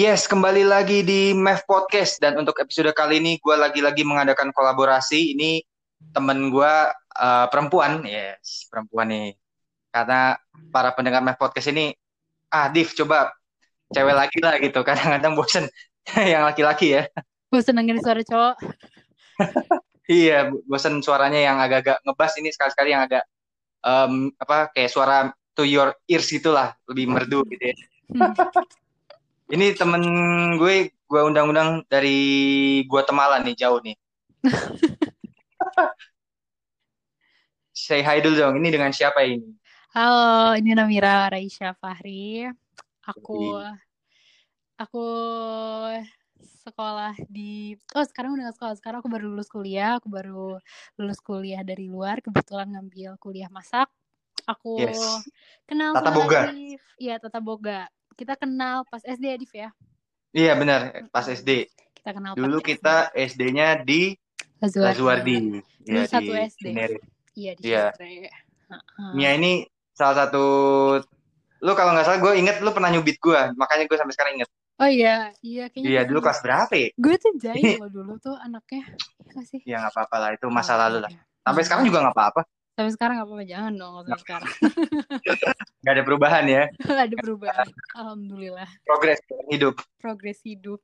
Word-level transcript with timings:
Yes, 0.00 0.24
kembali 0.24 0.64
lagi 0.64 1.04
di 1.04 1.36
MEF 1.36 1.68
Podcast 1.68 2.24
dan 2.24 2.40
untuk 2.40 2.56
episode 2.56 2.88
kali 2.96 3.20
ini 3.20 3.36
gue 3.36 3.52
lagi-lagi 3.52 4.00
mengadakan 4.00 4.48
kolaborasi. 4.48 5.36
Ini 5.36 5.60
temen 6.16 6.48
gue 6.48 6.72
uh, 7.20 7.46
perempuan, 7.52 8.00
yes 8.08 8.64
perempuan 8.72 9.12
nih. 9.12 9.36
Karena 9.92 10.40
para 10.72 10.96
pendengar 10.96 11.20
MEF 11.20 11.36
Podcast 11.36 11.68
ini, 11.68 11.92
ah 12.48 12.72
Div 12.72 12.88
coba 12.96 13.28
cewek 13.92 14.16
lagi 14.16 14.40
lah 14.40 14.56
gitu. 14.56 14.80
Kadang-kadang 14.88 15.36
bosen 15.36 15.68
yang 16.32 16.48
laki-laki 16.48 16.96
ya. 16.96 17.04
Bosen 17.52 17.76
dengerin 17.76 18.00
suara 18.00 18.24
cowok. 18.24 18.56
iya, 20.24 20.48
bosen 20.64 21.04
suaranya 21.04 21.44
yang 21.44 21.60
agak-agak 21.60 22.00
ngebas 22.08 22.40
ini 22.40 22.48
sekali-sekali 22.48 22.96
yang 22.96 23.04
agak 23.04 23.28
um, 23.84 24.32
apa 24.40 24.72
kayak 24.72 24.96
suara 24.96 25.28
to 25.52 25.68
your 25.68 25.92
ears 26.08 26.32
gitulah, 26.32 26.72
lebih 26.88 27.04
merdu 27.04 27.44
gitu 27.52 27.68
ya. 27.68 27.76
Ini 29.50 29.74
temen 29.74 29.98
gue, 30.62 30.94
gue 30.94 31.22
undang-undang 31.26 31.82
dari 31.90 32.18
Guatemala 32.86 33.42
nih, 33.42 33.58
jauh 33.58 33.82
nih. 33.82 33.98
Say 37.74 37.98
hi 38.06 38.22
dulu 38.22 38.38
dong, 38.38 38.62
ini 38.62 38.70
dengan 38.70 38.94
siapa 38.94 39.26
ini? 39.26 39.42
Halo, 39.90 40.54
ini 40.54 40.70
Namira 40.70 41.26
Raisya 41.26 41.74
Fahri. 41.82 42.46
Aku 43.02 43.58
aku 44.78 45.06
sekolah 46.62 47.18
di 47.26 47.74
oh 47.98 48.06
sekarang 48.06 48.38
udah 48.38 48.54
gak 48.54 48.56
sekolah 48.62 48.74
sekarang 48.78 48.98
aku 49.02 49.10
baru 49.10 49.34
lulus 49.34 49.50
kuliah 49.50 49.98
aku 49.98 50.06
baru 50.06 50.62
lulus 50.94 51.18
kuliah 51.18 51.66
dari 51.66 51.90
luar 51.90 52.22
kebetulan 52.22 52.70
ngambil 52.70 53.18
kuliah 53.18 53.50
masak 53.50 53.90
aku 54.46 54.78
Yes. 54.78 55.26
kenal 55.66 55.98
Tata 55.98 56.14
Boga. 56.14 56.54
Iya 57.00 57.18
tata 57.18 57.42
boga 57.42 57.90
kita 58.20 58.36
kenal 58.36 58.84
pas 58.84 59.00
SD 59.00 59.24
ya 59.24 59.36
Div 59.36 59.52
ya 59.54 59.70
Iya 60.30 60.52
benar, 60.54 60.80
pas 61.08 61.24
SD. 61.24 61.66
kita 61.96 62.10
kenal 62.12 62.36
Dulu 62.36 62.60
pas 62.60 62.66
kita 62.68 62.96
SD-nya 63.10 63.80
di 63.80 64.12
Lazuardi. 64.60 64.92
Lazuardi. 64.94 65.36
Ya, 65.82 66.04
satu 66.04 66.30
di 66.30 66.38
SD. 66.44 66.62
Cinere. 66.62 66.96
iya 67.32 67.52
di 67.54 67.62
Iya. 67.66 67.84
Mia 69.10 69.30
ini 69.32 69.64
salah 69.90 70.16
satu 70.20 70.44
lu 71.58 71.72
kalau 71.74 71.92
nggak 71.92 72.06
salah 72.06 72.20
gue 72.20 72.32
inget 72.36 72.56
lu 72.60 72.70
pernah 72.70 72.88
nyubit 72.88 73.16
gue 73.16 73.40
makanya 73.54 73.84
gue 73.84 73.96
sampai 73.98 74.14
sekarang 74.14 74.32
inget 74.34 74.48
oh 74.78 74.86
iya 74.86 75.28
iya 75.40 75.68
kayaknya 75.68 75.88
iya 75.90 76.00
dulu 76.02 76.18
SD. 76.18 76.24
kelas 76.24 76.40
berapa 76.40 76.72
ya 76.72 76.88
gue 76.94 77.14
tuh 77.16 77.32
jahil 77.36 77.72
loh 77.82 77.90
dulu 77.90 78.12
tuh 78.16 78.36
anaknya 78.38 78.84
Iya 79.26 79.42
sih 79.44 79.60
ya 79.62 79.76
nggak 79.78 79.92
apa-apa 79.92 80.16
lah 80.16 80.30
itu 80.32 80.46
masa 80.48 80.72
Oh, 80.72 80.78
lalu 80.78 80.98
lah 81.04 81.10
iya. 81.10 81.20
sampai 81.42 81.62
sekarang 81.62 81.84
juga 81.84 81.98
nggak 82.00 82.16
apa-apa 82.16 82.40
sampai 82.80 82.92
sekarang 82.96 83.14
nggak 83.20 83.28
apa-apa 83.28 83.44
jangan 83.44 83.72
dong 83.76 83.92
sampai 84.00 84.20
sekarang. 84.24 84.52
Nggak 85.84 85.92
ada 85.92 86.02
perubahan 86.02 86.44
ya? 86.44 86.62
Ada 87.04 87.16
perubahan 87.16 87.66
alhamdulillah. 87.92 88.68
Progres 88.82 89.20
hidup. 89.48 89.74
Progres 89.96 90.40
hidup. 90.40 90.80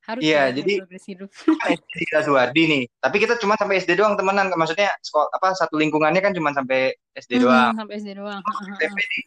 Harus 0.00 0.20
Iya, 0.20 0.48
ya, 0.48 0.56
jadi- 0.56 0.80
progres 0.80 1.04
hidup. 1.06 1.28
SD 1.60 1.88
di 1.94 2.06
Lazuardi 2.10 2.62
nih? 2.66 2.82
Tapi 2.96 3.16
kita 3.16 3.36
cuma 3.36 3.52
sampai 3.54 3.78
SD 3.78 3.96
doang 3.96 4.16
temenan. 4.16 4.48
Maksudnya 4.50 4.92
sekolah 5.00 5.28
apa 5.30 5.52
satu 5.52 5.76
lingkungannya 5.76 6.20
kan 6.20 6.32
cuma 6.32 6.52
sampai 6.52 6.92
SD 7.12 7.36
Hmm, 7.36 7.44
doang. 7.44 7.72
sampai 7.74 7.94
SD 7.96 8.10
doang. 8.14 8.40
SMP 8.76 9.00
di? 9.02 9.20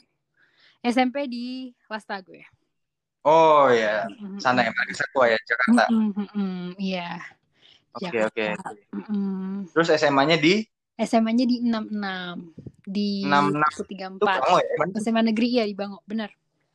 SMP 0.83 1.16
di 1.25 1.45
Lasta 1.88 2.20
gue 2.20 2.44
oh 3.23 3.72
ya 3.72 4.03
Mm-mm. 4.03 4.36
sana 4.36 4.67
ya 4.67 4.72
Marga 4.75 4.94
Satwa 4.94 5.23
ya 5.25 5.39
Jakarta. 5.42 5.83
Iya. 6.75 7.23
Oke 7.95 8.20
oke. 8.20 8.45
Terus 9.72 9.88
SMA-nya 9.95 10.36
di 10.36 10.59
SMA-nya 10.95 11.44
di 11.44 11.58
66 11.59 12.53
di 12.86 13.09
66. 13.23 13.63
itu 13.81 13.83
134 14.19 14.22
Bango 14.22 14.55
ya 14.55 14.69
Emang? 14.75 14.89
SMA 14.95 15.22
negeri 15.23 15.47
ya 15.52 15.63
di 15.63 15.73
Bango 15.73 15.99
benar 16.03 16.30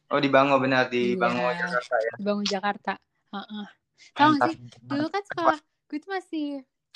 oh 0.08 0.18
di 0.18 0.28
Bango 0.28 0.56
benar 0.56 0.84
di 0.86 1.12
Iya. 1.12 1.18
Bango 1.18 1.46
Jakarta 1.48 1.94
ya 1.96 2.12
di 2.12 2.22
Bango 2.22 2.42
Jakarta 2.42 2.92
Heeh. 3.28 3.66
Tahu 4.10 4.30
nggak 4.32 4.48
Mantap. 4.48 4.48
sih 4.48 4.58
dulu 4.84 5.06
kan 5.08 5.22
sekolah 5.24 5.58
gue 5.60 5.98
tuh 5.98 6.10
masih 6.10 6.46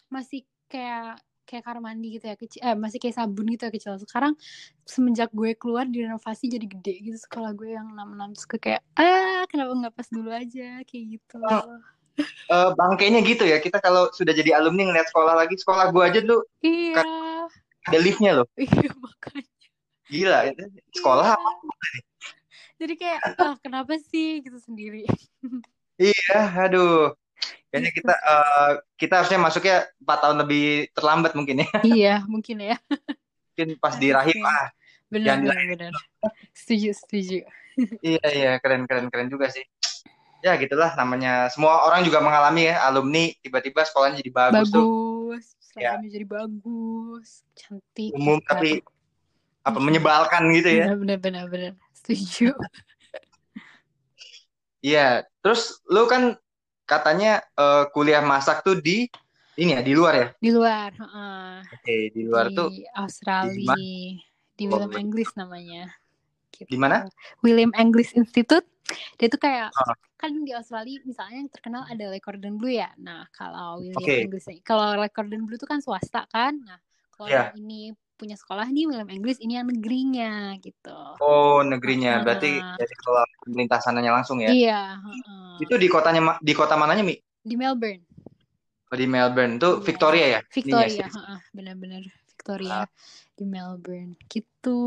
masih 0.09 0.41
kayak 0.67 1.19
kayak 1.43 1.63
kamar 1.63 1.81
mandi 1.85 2.09
gitu 2.13 2.25
ya 2.25 2.35
kecil 2.35 2.61
eh 2.61 2.73
masih 2.73 2.97
kayak 2.97 3.13
sabun 3.15 3.45
gitu 3.47 3.63
ya 3.63 3.71
kecil 3.71 3.93
sekarang 3.99 4.33
semenjak 4.83 5.29
gue 5.31 5.53
keluar 5.53 5.85
direnovasi 5.85 6.49
jadi 6.49 6.65
gede 6.65 6.95
gitu 7.03 7.19
sekolah 7.21 7.53
gue 7.53 7.69
yang 7.71 7.93
66 7.93 8.33
terus 8.33 8.47
gue 8.47 8.61
kayak 8.63 8.81
ah 8.95 9.43
kenapa 9.47 9.73
nggak 9.75 9.93
pas 9.93 10.09
dulu 10.09 10.31
aja 10.31 10.81
kayak 10.83 11.05
gitu 11.13 11.37
Eh, 12.21 12.71
bangkainya 12.77 13.21
gitu 13.25 13.49
ya. 13.49 13.59
Kita 13.59 13.81
kalau 13.81 14.13
sudah 14.13 14.37
jadi 14.37 14.61
alumni 14.61 14.93
ngeliat 14.93 15.09
sekolah 15.09 15.35
lagi 15.37 15.57
sekolah 15.57 15.89
gua 15.89 16.13
aja 16.13 16.21
tuh 16.21 16.45
iya. 16.61 17.01
ada 17.89 17.99
liftnya 17.99 18.43
loh. 18.43 18.47
Iya 18.61 18.93
makanya. 19.05 19.67
Gila 20.13 20.39
itu 20.53 20.65
sekolah 21.01 21.27
apa? 21.33 21.51
jadi 22.83 22.95
kayak 22.99 23.21
ah 23.39 23.55
kenapa 23.63 23.97
sih? 23.97 24.43
Gitu 24.45 24.59
sendiri. 24.61 25.09
Iya 26.01 26.41
aduh. 26.67 27.15
Kayaknya 27.71 27.91
kita 27.95 28.15
eh, 28.17 28.71
kita 28.99 29.15
harusnya 29.23 29.39
masuknya 29.39 29.77
empat 30.03 30.19
tahun 30.25 30.37
lebih 30.43 30.67
terlambat 30.97 31.33
mungkin 31.37 31.63
ya. 31.63 31.69
Iya 31.87 32.15
mungkin 32.27 32.59
ya. 32.59 32.77
Mungkin 33.53 33.69
pas 33.79 33.95
di 34.01 34.09
rahim 34.11 34.41
Harusnya. 34.43 34.67
ah 34.67 34.69
benar 35.13 35.37
benar. 35.45 35.93
Setuju 36.57 36.91
setuju. 36.97 37.39
Iya 38.03 38.25
iya 38.35 38.53
keren 38.59 38.89
keren 38.89 39.13
keren 39.13 39.29
juga 39.31 39.53
sih 39.53 39.63
ya 40.43 40.53
gitulah 40.59 40.91
namanya. 40.99 41.49
Semua 41.49 41.87
orang 41.87 42.03
juga 42.03 42.19
mengalami 42.19 42.67
ya 42.69 42.83
alumni 42.85 43.31
tiba-tiba 43.41 43.87
sekolahnya 43.87 44.19
jadi 44.21 44.33
bagus, 44.35 44.69
tuh. 44.75 44.85
Bagus 45.33 45.45
seragamnya 45.73 46.11
jadi 46.13 46.27
bagus 46.29 47.29
cantik 47.57 48.13
umum 48.13 48.37
gitu. 48.37 48.49
tapi 48.51 48.71
apa 49.63 49.79
Iya. 49.79 49.85
menyebalkan 49.87 50.43
gitu 50.53 50.69
ya. 50.69 50.87
Benar 50.93 51.19
benar 51.23 51.73
setuju. 51.97 52.53
Iya 54.83 55.23
terus 55.39 55.79
lu 55.87 56.11
kan 56.11 56.35
katanya 56.91 57.39
eh, 57.55 57.87
kuliah 57.95 58.19
masak 58.19 58.67
tuh 58.67 58.83
di 58.83 59.07
ini 59.55 59.79
ya 59.79 59.81
di 59.87 59.95
luar 59.95 60.15
ya? 60.19 60.27
Di 60.43 60.51
luar 60.51 60.91
heeh. 60.91 61.51
oke 61.71 61.95
di 62.11 62.21
luar 62.27 62.51
di 62.51 62.57
tuh 62.59 62.69
Australia. 62.99 63.79
di 63.79 64.67
Oh, 64.67 64.79
William 64.83 65.07
English 65.07 65.33
namanya 65.39 65.87
Gitu. 66.53 66.69
Di 66.69 66.79
mana? 66.79 67.09
William 67.41 67.73
English 67.75 68.13
Institute 68.13 68.69
dia 69.17 69.31
tuh 69.31 69.41
kayak 69.41 69.73
Ah. 69.73 69.97
kan 70.21 70.35
di 70.37 70.53
Australia 70.53 71.01
misalnya 71.03 71.41
yang 71.41 71.49
terkenal 71.49 71.83
ada 71.89 72.13
Le 72.13 72.21
Cordon 72.21 72.61
Bleu 72.61 72.77
ya 72.77 72.93
nah 73.01 73.25
kalau 73.33 73.81
William 73.81 73.97
Oke. 74.05 74.27
English 74.29 74.47
kalau 74.63 74.95
Le 74.95 75.09
Cordon 75.09 75.49
Bleu 75.49 75.57
tuh 75.57 75.65
kan 75.65 75.81
swasta 75.81 76.29
kan 76.29 76.61
nah 76.61 76.77
kalau 77.11 77.31
Iya. 77.31 77.55
yang 77.57 77.63
ini 77.63 77.81
punya 78.13 78.37
sekolah 78.37 78.69
nih 78.69 78.85
William 78.87 79.09
English 79.09 79.41
ini 79.41 79.57
yang 79.57 79.67
negerinya 79.67 80.55
gitu 80.61 80.99
Oh, 81.19 81.65
negerinya. 81.65 82.21
Berarti 82.21 82.55
Ah. 82.55 82.77
dari 82.77 82.93
sekolah 82.93 83.25
pemerintah 83.43 83.79
sananya 83.81 84.13
langsung 84.13 84.39
ya. 84.39 84.51
iya 84.51 84.99
heeh. 84.99 85.65
Itu 85.65 85.75
di 85.75 85.89
kotanya 85.89 86.37
di 86.39 86.53
kota 86.53 86.77
mananya, 86.77 87.03
Mi? 87.03 87.17
di 87.43 87.55
Melbourne 87.57 88.05
Oh, 88.93 88.99
di 88.99 89.09
Melbourne. 89.09 89.57
Itu 89.57 89.81
Iya. 89.81 89.85
Victoria 89.89 90.27
ya? 90.29 90.41
Victoria 90.53 91.09
ya, 91.09 91.09
benar-benar 91.51 92.03
Victoria 92.43 92.83
Ah. 92.83 92.87
di 93.39 93.45
Melbourne 93.47 94.19
gitu 94.27 94.79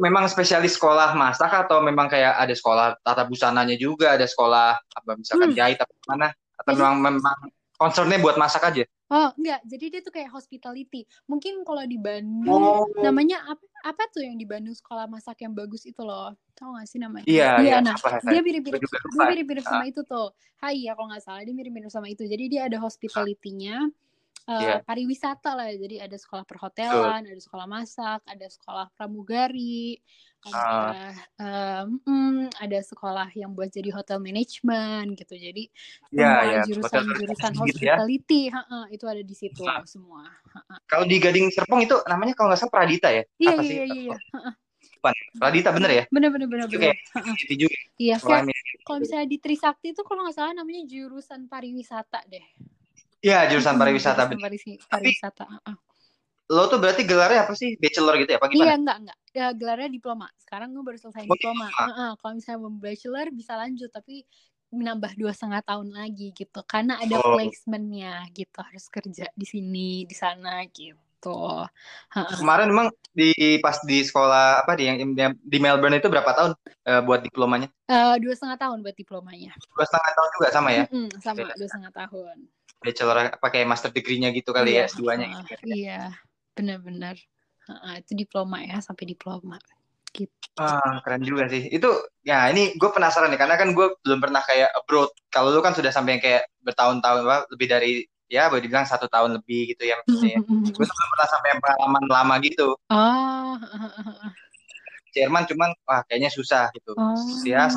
memang 0.00 0.24
spesialis 0.32 0.80
sekolah 0.80 1.12
masak 1.12 1.52
atau 1.52 1.84
memang 1.84 2.08
kayak 2.08 2.40
ada 2.40 2.54
sekolah 2.56 2.96
tata 3.04 3.28
busananya 3.28 3.76
juga, 3.76 4.16
ada 4.16 4.24
sekolah 4.24 4.80
apa 4.80 5.10
misalkan 5.12 5.52
Hmm. 5.52 5.58
jahit 5.60 5.76
atau 5.76 5.92
mana? 6.08 6.32
Atau 6.56 6.72
memang 6.72 6.96
memang 7.20 7.36
concernnya 7.76 8.16
buat 8.16 8.40
masak 8.40 8.64
aja? 8.64 8.84
Oh, 9.08 9.32
enggak. 9.40 9.64
Jadi 9.64 9.84
dia 9.88 10.00
tuh 10.04 10.12
kayak 10.12 10.28
hospitality. 10.28 11.08
Mungkin 11.24 11.64
kalau 11.64 11.80
di 11.88 11.96
Bandung 11.96 12.84
Oh. 12.84 12.84
namanya 13.00 13.40
apa 13.40 13.64
apa 13.80 14.04
tuh 14.12 14.20
yang 14.20 14.36
di 14.36 14.44
Bandung 14.44 14.76
sekolah 14.76 15.08
masak 15.08 15.40
yang 15.40 15.56
bagus 15.56 15.88
itu 15.88 16.04
loh. 16.04 16.36
Tahu 16.52 16.76
gak 16.76 16.88
sih 16.90 17.00
namanya? 17.00 17.24
Iya, 17.24 17.50
iya. 17.64 17.76
nah, 17.80 17.96
Apa, 17.96 18.20
dia 18.28 18.40
mirip-mirip 18.44 18.84
dia 18.84 19.24
mirip-mirip 19.32 19.64
sama 19.64 19.88
itu 19.88 20.04
tuh. 20.04 20.28
Hai, 20.60 20.84
ya 20.84 20.92
kalau 20.92 21.08
nggak 21.08 21.24
salah 21.24 21.40
dia 21.40 21.54
mirip-mirip 21.56 21.88
sama 21.88 22.12
itu. 22.12 22.28
Jadi 22.28 22.44
dia 22.52 22.68
ada 22.68 22.76
hospitality-nya 22.82 23.88
eh, 24.48 24.60
Iya. 24.64 24.74
pariwisata 24.80 25.52
lah. 25.52 25.68
Jadi 25.76 26.00
ada 26.00 26.16
sekolah 26.16 26.44
perhotelan, 26.48 27.20
ada 27.28 27.40
sekolah 27.40 27.66
masak, 27.68 28.20
ada 28.24 28.46
sekolah 28.48 28.88
pramugari, 28.96 30.00
ada 30.40 31.04
mm, 32.08 32.56
ada 32.56 32.78
sekolah 32.80 33.28
yang 33.36 33.52
buat 33.52 33.68
jadi 33.68 33.92
hotel 33.92 34.18
management 34.24 35.18
gitu. 35.20 35.34
Jadi 35.36 35.68
Iya, 36.14 36.32
semua 36.32 36.42
iya. 36.48 36.60
jurusan-jurusan 36.64 37.52
Hotel 37.52 37.66
gitu 37.68 37.80
ya. 37.84 37.96
hospitality, 38.00 38.42
ha-ha, 38.48 38.80
itu 38.88 39.04
ada 39.04 39.20
di 39.20 39.34
situ 39.36 39.62
Ah. 39.68 39.84
semua. 39.84 40.24
Kalau 40.88 41.04
di 41.04 41.20
Gading 41.20 41.52
Serpong 41.52 41.84
itu 41.84 42.00
namanya 42.08 42.32
kalau 42.32 42.48
nggak 42.48 42.60
salah 42.64 42.72
Pradita 42.72 43.12
ya? 43.12 43.22
Iya 43.36 43.54
iya 43.60 43.82
iya 43.84 44.02
iya. 44.08 44.18
Ha-ha. 44.32 44.50
Pradita 45.36 45.68
bener 45.76 45.90
ya? 45.92 46.04
Bener 46.08 46.32
bener 46.32 46.48
bener 46.48 46.66
Itu 46.66 46.80
bener. 46.80 46.96
Itu 47.44 47.54
juga. 47.68 47.76
Iya, 48.00 48.16
kalau 48.86 48.98
misalnya 49.04 49.28
di 49.28 49.38
Trisakti 49.42 49.92
itu 49.92 50.00
kalau 50.00 50.24
nggak 50.24 50.36
salah 50.38 50.52
namanya 50.56 50.88
jurusan 50.88 51.44
pariwisata 51.44 52.24
deh. 52.24 52.46
Iya, 53.18 53.50
jurusan 53.50 53.74
pariwisata. 53.74 54.26
Jurusan 54.26 54.40
parisi- 54.40 54.78
pariwisata. 54.84 55.44
ha-ha. 55.44 55.74
Lo 56.48 56.64
tuh 56.64 56.80
berarti 56.80 57.04
gelarnya 57.04 57.44
apa 57.44 57.52
sih? 57.52 57.76
Bachelor 57.76 58.16
gitu 58.18 58.30
ya? 58.32 58.38
Apa 58.40 58.48
Iya 58.48 58.54
gimana? 58.56 58.72
enggak 58.74 58.96
enggak. 59.04 59.18
Ya, 59.36 59.46
gelarnya 59.52 59.90
diploma. 59.90 60.26
Sekarang 60.40 60.72
gue 60.72 60.80
baru 60.80 60.96
selesai 60.96 61.22
Oh, 61.22 61.34
diploma. 61.34 61.66
diploma. 61.68 61.92
Ha-ha. 61.92 62.06
Kalau 62.16 62.32
misalnya 62.34 62.58
mau 62.58 62.72
bachelor 62.72 63.26
bisa 63.30 63.52
lanjut 63.52 63.90
tapi 63.90 64.24
menambah 64.68 65.12
dua 65.14 65.32
setengah 65.32 65.64
tahun 65.64 65.88
lagi 65.92 66.28
gitu 66.32 66.60
karena 66.62 67.00
ada 67.00 67.16
Oh. 67.16 67.36
placementnya 67.36 68.20
gitu 68.32 68.58
harus 68.60 68.84
kerja 68.88 69.24
di 69.32 69.44
sini 69.44 70.04
di 70.04 70.12
sana 70.12 70.60
gitu 70.68 70.96
gitu. 71.18 71.66
Kemarin 72.14 72.70
emang 72.70 72.88
di 73.10 73.58
pas 73.58 73.82
di 73.82 74.06
sekolah 74.06 74.62
apa 74.62 74.78
di 74.78 74.86
yang 74.86 74.96
di 75.34 75.58
Melbourne 75.58 75.98
itu 75.98 76.06
berapa 76.06 76.30
tahun 76.30 76.52
eh, 76.86 77.02
buat 77.02 77.20
diplomanya? 77.26 77.68
Eh, 77.90 78.14
dua 78.22 78.34
setengah 78.38 78.58
tahun 78.58 78.78
buat 78.86 78.94
diplomanya. 78.94 79.52
Dua 79.74 79.84
setengah 79.84 80.12
tahun 80.14 80.28
juga 80.38 80.46
sama 80.54 80.70
ya? 80.70 80.84
Mm-mm, 80.86 81.08
sama 81.18 81.42
Oke. 81.42 81.58
dua 81.58 81.68
setengah 81.68 81.92
tahun. 81.92 82.36
Bachelor 82.78 83.16
pakai 83.42 83.66
master 83.66 83.90
degree-nya 83.90 84.30
gitu 84.30 84.54
kali 84.54 84.78
Iya, 84.78 84.86
ya 84.86 84.90
S2-nya 84.94 85.26
ha, 85.26 85.42
gitu. 85.42 85.52
iya, 85.66 86.02
benar-benar. 86.54 87.18
Ha-ha, 87.66 87.98
itu 87.98 88.14
diploma 88.14 88.62
ya 88.62 88.78
sampai 88.78 89.02
diploma. 89.10 89.58
Gitu. 90.14 90.30
Ah, 90.54 91.02
keren 91.02 91.26
juga 91.26 91.50
sih. 91.50 91.66
Itu 91.74 91.90
ya 92.22 92.46
ini 92.54 92.78
gue 92.78 92.90
penasaran 92.94 93.34
nih 93.34 93.40
karena 93.42 93.58
kan 93.58 93.74
gue 93.74 93.98
belum 94.06 94.22
pernah 94.22 94.42
kayak 94.46 94.70
abroad. 94.78 95.10
Kalau 95.26 95.50
lu 95.50 95.58
kan 95.58 95.74
sudah 95.74 95.90
sampai 95.90 96.18
yang 96.18 96.22
kayak 96.22 96.46
bertahun-tahun 96.62 97.26
apa 97.26 97.38
lebih 97.50 97.66
dari 97.66 97.92
ya 98.28 98.52
boleh 98.52 98.62
dibilang 98.62 98.84
satu 98.84 99.08
tahun 99.08 99.40
lebih 99.40 99.72
gitu 99.74 99.88
ya 99.88 99.96
maksudnya. 99.98 100.36
ya. 100.36 100.40
Gue 100.44 100.84
tuh 100.84 100.94
belum 100.94 101.08
pernah 101.16 101.28
sampai 101.28 101.50
pengalaman 101.58 102.04
lama 102.06 102.34
gitu. 102.44 102.68
Oh, 102.92 103.56
Jerman 105.16 105.42
cuman 105.48 105.70
wah 105.88 106.00
kayaknya 106.06 106.30
susah 106.30 106.68
gitu. 106.76 106.92
oh, 106.94 107.16
Ya 107.48 107.72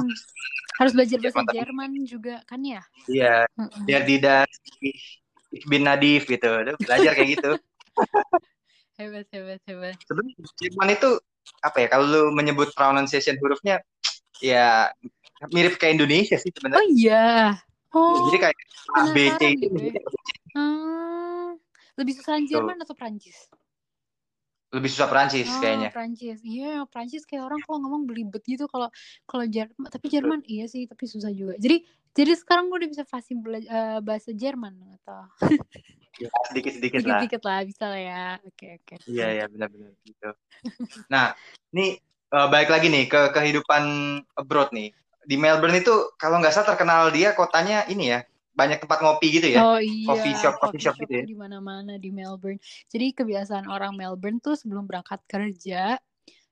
harus 0.80 0.92
belajar 0.98 1.18
bahasa 1.22 1.40
Jerman 1.46 1.56
Jerman 1.56 1.92
juga 2.10 2.36
kan 2.50 2.60
ya? 2.64 2.82
iya 3.08 3.46
Mm-mm. 3.56 3.86
biar 3.88 4.02
tidak 4.04 4.46
bin 5.68 5.84
Nadif 5.88 6.28
gitu. 6.28 6.52
Belajar 6.80 7.12
kayak 7.16 7.30
gitu. 7.40 7.52
Hebat, 9.02 9.26
hebat, 9.34 9.58
hebat. 9.66 9.96
Sebenarnya 10.06 10.34
Jerman 10.62 10.90
itu 10.94 11.10
apa 11.66 11.78
ya 11.82 11.88
kalau 11.90 12.06
lu 12.06 12.22
menyebut 12.38 12.70
pronunciation 12.78 13.34
hurufnya 13.42 13.82
ya 14.38 14.94
mirip 15.50 15.82
kayak 15.82 15.98
Indonesia 15.98 16.38
sih 16.38 16.54
Oh 16.54 16.54
sebenarnya. 16.54 16.86
iya. 16.94 17.28
Oh, 17.92 18.14
Jadi 18.30 18.38
kayak 18.40 18.58
A 18.94 19.02
B 19.12 19.18
C 19.18 19.42
penasaran 19.42 19.58
itu 19.58 19.68
nih 19.74 19.92
gue. 19.92 20.02
Hmm, 20.52 21.56
lebih 21.96 22.14
susah 22.20 22.40
Jerman 22.44 22.80
atau 22.84 22.96
Prancis? 22.96 23.48
lebih 24.72 24.88
susah 24.88 25.08
Perancis 25.12 25.52
Oh, 25.52 25.60
kayaknya. 25.60 25.92
Prancis. 25.92 26.40
Iya, 26.48 26.88
Prancis 26.88 27.28
kayak 27.28 27.44
orang 27.44 27.60
kalau 27.68 27.84
ngomong 27.84 28.08
belibet 28.08 28.40
gitu 28.48 28.72
kalau 28.72 28.88
kalau 29.28 29.44
Jerman, 29.44 29.92
tapi 29.92 30.08
Jerman 30.08 30.40
iya 30.48 30.66
sih, 30.72 30.88
tapi 30.88 31.12
susah 31.12 31.28
juga. 31.36 31.60
Jadi 31.60 31.84
jadi 32.16 32.36
sekarang 32.40 32.72
gue 32.72 32.78
udah 32.84 32.92
bisa 32.92 33.04
fasih 33.04 33.36
eh, 33.68 34.00
bahasa 34.00 34.32
Jerman 34.32 34.74
atau 35.04 35.28
Ya, 36.22 36.30
sedikit-sedikit 36.54 37.02
lah. 37.02 37.26
dikit-dikit 37.26 37.42
lah 37.42 37.60
bisa 37.66 37.86
lah 37.90 37.98
ya. 37.98 38.26
Oke, 38.46 38.78
oke. 38.78 38.96
Iya 39.10 39.28
iya 39.42 39.46
benar-benar 39.50 39.90
gitu. 40.06 40.30
Nah, 41.10 41.34
ini 41.74 41.98
eh, 42.30 42.48
balik 42.52 42.70
lagi 42.70 42.94
nih 42.94 43.10
ke 43.10 43.34
kehidupan 43.34 43.84
abroad 44.38 44.70
nih. 44.70 44.94
Di 45.26 45.36
Melbourne 45.42 45.82
itu 45.82 46.14
kalau 46.22 46.38
nggak 46.38 46.54
salah 46.54 46.78
terkenal 46.78 47.10
dia 47.10 47.34
kotanya 47.34 47.90
ini 47.90 48.14
ya 48.14 48.20
banyak 48.62 48.78
tempat 48.78 48.98
ngopi 49.02 49.28
gitu 49.42 49.48
ya. 49.50 49.60
Oh 49.66 49.80
iya, 49.82 50.06
Coffee 50.06 50.36
shop, 50.38 50.54
coffee 50.62 50.82
shop 50.82 50.96
gitu 51.02 51.14
ya. 51.18 51.26
di 51.26 51.34
mana-mana 51.34 51.98
di 51.98 52.14
Melbourne. 52.14 52.62
Jadi 52.86 53.18
kebiasaan 53.18 53.66
orang 53.66 53.98
Melbourne 53.98 54.38
tuh 54.38 54.54
sebelum 54.54 54.86
berangkat 54.86 55.18
kerja, 55.26 55.98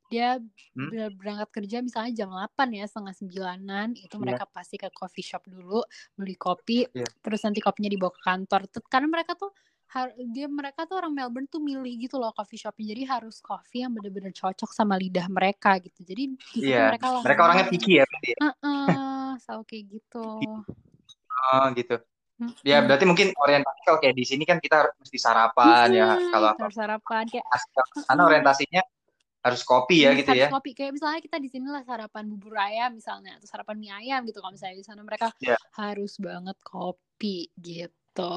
dia 0.10 0.30
Hmm? 0.74 0.90
ber- 0.90 1.14
berangkat 1.14 1.50
kerja 1.54 1.78
misalnya 1.86 2.26
jam 2.26 2.34
8 2.34 2.74
ya, 2.74 2.90
setengah 2.90 3.14
sembilanan, 3.14 3.94
itu 3.94 4.16
Iya. 4.18 4.22
mereka 4.26 4.44
pasti 4.50 4.82
ke 4.82 4.90
coffee 4.90 5.22
shop 5.22 5.46
dulu, 5.46 5.86
beli 6.18 6.34
kopi, 6.34 6.90
Iya. 6.90 7.06
terus 7.22 7.46
nanti 7.46 7.62
kopinya 7.62 7.94
dibawa 7.94 8.10
ke 8.10 8.22
kantor. 8.26 8.62
Karena 8.90 9.06
mereka 9.06 9.38
tuh 9.38 9.54
har- 9.90 10.14
dia 10.34 10.46
mereka 10.46 10.86
tuh 10.86 11.02
orang 11.02 11.14
Melbourne 11.14 11.50
tuh 11.50 11.62
milih 11.62 12.10
gitu 12.10 12.18
loh 12.18 12.34
coffee 12.34 12.58
shopnya. 12.58 12.94
Jadi 12.94 13.06
harus 13.06 13.38
kopi 13.42 13.86
yang 13.86 13.94
bener-bener 13.94 14.34
cocok 14.34 14.70
sama 14.74 14.98
lidah 14.98 15.26
mereka 15.30 15.78
gitu. 15.78 16.02
Jadi 16.02 16.34
Iya. 16.58 16.94
mereka 16.94 17.06
langsung 17.14 17.26
Mereka 17.30 17.42
orangnya 17.46 17.66
picky 17.70 17.92
ya 18.02 18.06
ya? 18.06 18.38
Heeh, 18.50 19.30
selalu 19.46 19.64
kayak 19.70 19.86
gitu. 19.94 20.26
Oh 21.40 21.66
gitu. 21.76 21.96
Ya 22.64 22.80
berarti 22.80 23.04
mungkin 23.04 23.36
orientasi 23.36 23.80
kalau 23.84 24.00
kayak 24.00 24.16
di 24.16 24.26
sini 24.28 24.44
kan 24.48 24.60
kita 24.64 24.76
harus 24.84 24.96
mesti 25.00 25.18
sarapan 25.20 25.88
ya. 25.92 26.16
Kalau 26.32 26.48
apa 26.56 26.62
harus 26.68 26.78
sarapan 26.80 27.24
kayak 27.28 27.46
karena 28.08 28.24
orientasinya 28.28 28.82
harus 29.40 29.62
kopi 29.64 30.04
ya 30.04 30.12
Hmm, 30.12 30.20
gitu 30.20 30.30
harus 30.36 30.44
ya. 30.44 30.50
kopi 30.52 30.72
kayak 30.76 30.92
misalnya 31.00 31.20
kita 31.24 31.38
di 31.40 31.48
sini 31.48 31.68
lah 31.72 31.84
sarapan 31.88 32.28
bubur 32.28 32.60
ayam 32.60 32.92
misalnya 33.00 33.40
atau 33.40 33.48
sarapan 33.48 33.76
mie 33.80 33.92
ayam 33.96 34.28
gitu 34.28 34.44
kalau 34.44 34.52
misalnya 34.52 34.76
di 34.76 34.84
sana 34.84 35.00
mereka 35.00 35.32
Iya. 35.40 35.56
harus 35.80 36.20
banget 36.20 36.60
kopi 36.60 37.48
gitu 37.56 38.36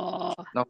No, 0.55 0.63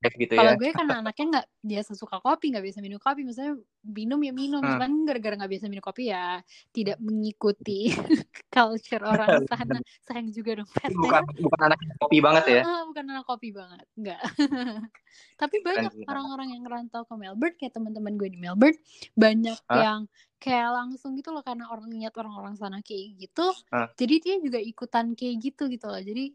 gitu 0.00 0.32
kalau 0.32 0.56
ya. 0.56 0.58
gue 0.58 0.70
karena 0.72 0.94
anaknya 1.04 1.26
nggak 1.28 1.46
biasa 1.60 1.92
suka 1.92 2.16
kopi 2.24 2.56
nggak 2.56 2.64
biasa 2.64 2.78
minum 2.80 2.96
kopi 2.96 3.20
misalnya 3.20 3.60
minum 3.84 4.20
ya 4.24 4.32
minum 4.32 4.64
Hmm. 4.64 4.72
cuman 4.80 4.92
gara-gara 5.04 5.34
nggak 5.36 5.52
biasa 5.52 5.64
minum 5.68 5.84
kopi 5.84 6.08
ya 6.08 6.40
tidak 6.72 6.96
mengikuti 7.04 7.92
culture 8.54 9.04
orang 9.04 9.44
sana 9.44 9.76
sayang 10.08 10.32
juga 10.32 10.64
dong 10.64 10.68
Pet, 10.72 10.88
ya. 10.88 10.96
Bukan 10.96 11.22
bukan 11.44 11.60
anak 11.68 11.78
kopi 12.00 12.18
banget 12.24 12.44
ya. 12.48 12.62
Ah, 12.64 12.82
bukan 12.88 13.04
anak 13.12 13.24
kopi 13.28 13.48
banget, 13.52 13.86
enggak. 13.94 14.20
Tapi 15.40 15.56
banyak 15.60 15.92
orang-orang 16.06 16.48
yang 16.54 16.62
ngerantau 16.64 17.02
ke 17.04 17.14
Melbourne, 17.18 17.56
kayak 17.58 17.72
teman-teman 17.76 18.14
gue 18.16 18.28
di 18.30 18.38
Melbourne, 18.40 18.78
banyak 19.18 19.58
Hah? 19.68 19.78
yang 19.80 20.00
kayak 20.40 20.70
langsung 20.72 21.12
gitu 21.18 21.30
loh 21.34 21.44
karena 21.44 21.68
orang 21.68 21.92
lihat 21.92 22.16
orang-orang 22.16 22.56
sana 22.56 22.80
kayak 22.80 23.18
gitu, 23.20 23.52
Hah? 23.74 23.92
jadi 23.98 24.14
dia 24.22 24.36
juga 24.40 24.58
ikutan 24.62 25.12
kayak 25.12 25.36
gitu 25.44 25.68
gitu 25.68 25.86
loh. 25.90 26.00
Jadi 26.00 26.32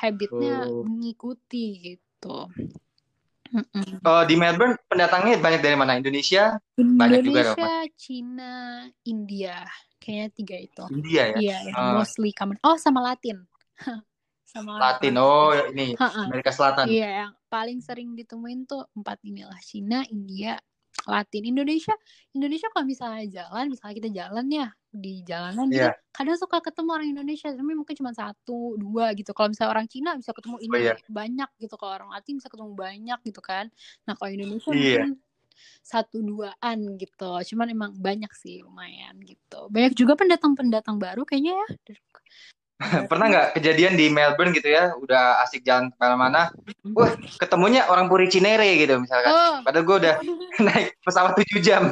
habitnya 0.00 0.66
Oh. 0.70 0.86
mengikuti 0.86 1.94
gitu. 1.94 2.48
Mm-mm. 3.52 4.00
Oh, 4.00 4.24
di 4.24 4.32
Melbourne 4.32 4.80
pendatangnya 4.88 5.36
banyak 5.36 5.60
dari 5.60 5.76
mana? 5.76 6.00
Indonesia, 6.00 6.56
Banyak 6.74 7.20
juga 7.20 7.52
Indonesia, 7.52 7.72
Cina, 8.00 8.52
India, 9.04 9.56
kayaknya 10.00 10.28
tiga 10.32 10.56
itu. 10.56 10.84
India 10.88 11.22
ya. 11.32 11.38
Iya, 11.38 11.56
yang 11.68 11.76
Ah. 11.76 11.94
mostly 12.00 12.32
common. 12.32 12.56
Oh, 12.64 12.80
sama 12.80 13.04
Latin. 13.04 13.44
sama 14.52 14.80
Latin. 14.80 15.20
Oh, 15.20 15.52
ini 15.68 15.92
Ha-ha. 16.00 16.32
Amerika 16.32 16.48
Selatan. 16.48 16.88
Iya, 16.88 17.28
yang 17.28 17.32
paling 17.52 17.84
sering 17.84 18.16
ditemuin 18.16 18.64
tuh 18.64 18.88
empat 18.96 19.20
inilah 19.20 19.60
Cina, 19.60 20.00
India, 20.08 20.56
Latin, 21.04 21.44
Indonesia. 21.44 21.92
Indonesia 22.32 22.72
kalau 22.72 22.88
misalnya 22.88 23.24
jalan, 23.28 23.68
misalnya 23.68 23.94
kita 24.00 24.10
jalan 24.12 24.46
ya 24.48 24.68
di 24.92 25.24
jalanan 25.24 25.72
gitu, 25.72 25.88
kadang 26.12 26.36
suka 26.36 26.60
ketemu 26.60 26.88
orang 26.92 27.08
Indonesia, 27.16 27.48
tapi 27.48 27.72
mungkin 27.72 27.96
cuma 27.96 28.12
satu, 28.12 28.76
dua 28.76 29.16
gitu. 29.16 29.32
Kalau 29.32 29.48
misalnya 29.48 29.72
orang 29.72 29.88
Cina 29.88 30.12
bisa 30.20 30.36
ketemu 30.36 30.56
ini 30.60 30.72
Oh, 30.76 30.80
iya. 30.84 30.94
banyak 31.08 31.50
gitu, 31.56 31.74
kalau 31.80 31.92
orang 31.96 32.10
Latin 32.12 32.36
bisa 32.36 32.52
ketemu 32.52 32.76
banyak 32.76 33.18
gitu 33.24 33.40
kan. 33.40 33.72
Nah 34.04 34.12
kalau 34.14 34.30
Indonesia 34.30 34.68
Iya. 34.68 35.08
mungkin 35.08 35.24
satu 35.80 36.20
duaan 36.20 36.78
gitu, 37.00 37.32
cuman 37.54 37.66
emang 37.72 37.90
banyak 37.96 38.28
sih 38.36 38.60
lumayan 38.60 39.16
gitu. 39.24 39.72
Banyak 39.72 39.96
juga 39.96 40.12
pendatang-pendatang 40.12 41.00
baru 41.00 41.24
kayaknya 41.24 41.56
ya. 41.56 41.66
Pernah 43.10 43.26
nggak 43.30 43.48
kejadian 43.56 43.94
di 43.94 44.10
Melbourne 44.10 44.50
gitu 44.52 44.68
ya, 44.68 44.92
udah 44.98 45.40
asik 45.46 45.62
jalan 45.62 45.88
ke 45.88 45.96
mana-mana, 46.02 46.50
wah 46.92 47.14
ketemunya 47.38 47.86
orang 47.86 48.10
Puri 48.10 48.26
Cinere 48.26 48.74
gitu 48.76 48.98
misalkan. 48.98 49.30
Oh, 49.32 49.54
Padahal 49.62 49.84
gue 49.86 49.96
udah 50.02 50.14
naik 50.66 50.98
pesawat 51.00 51.32
7 51.38 51.62
jam. 51.62 51.88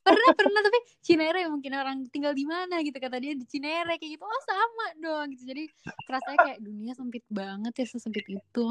Pernah 0.00 0.28
pernah 0.32 0.60
tapi 0.64 0.78
Cinere 1.04 1.44
mungkin 1.52 1.72
orang 1.76 1.98
tinggal 2.08 2.32
di 2.32 2.44
mana 2.48 2.80
gitu 2.80 2.96
kata 2.96 3.20
dia 3.20 3.36
di 3.36 3.44
Cinere 3.44 4.00
kayak 4.00 4.16
gitu 4.16 4.24
oh 4.24 4.42
sama 4.44 4.86
dong 4.98 5.26
gitu 5.36 5.44
jadi 5.52 5.64
rasanya 6.08 6.38
kayak 6.40 6.58
dunia 6.64 6.92
sempit 6.96 7.24
banget 7.28 7.72
ya 7.84 7.86
sesempit 7.86 8.24
itu 8.28 8.66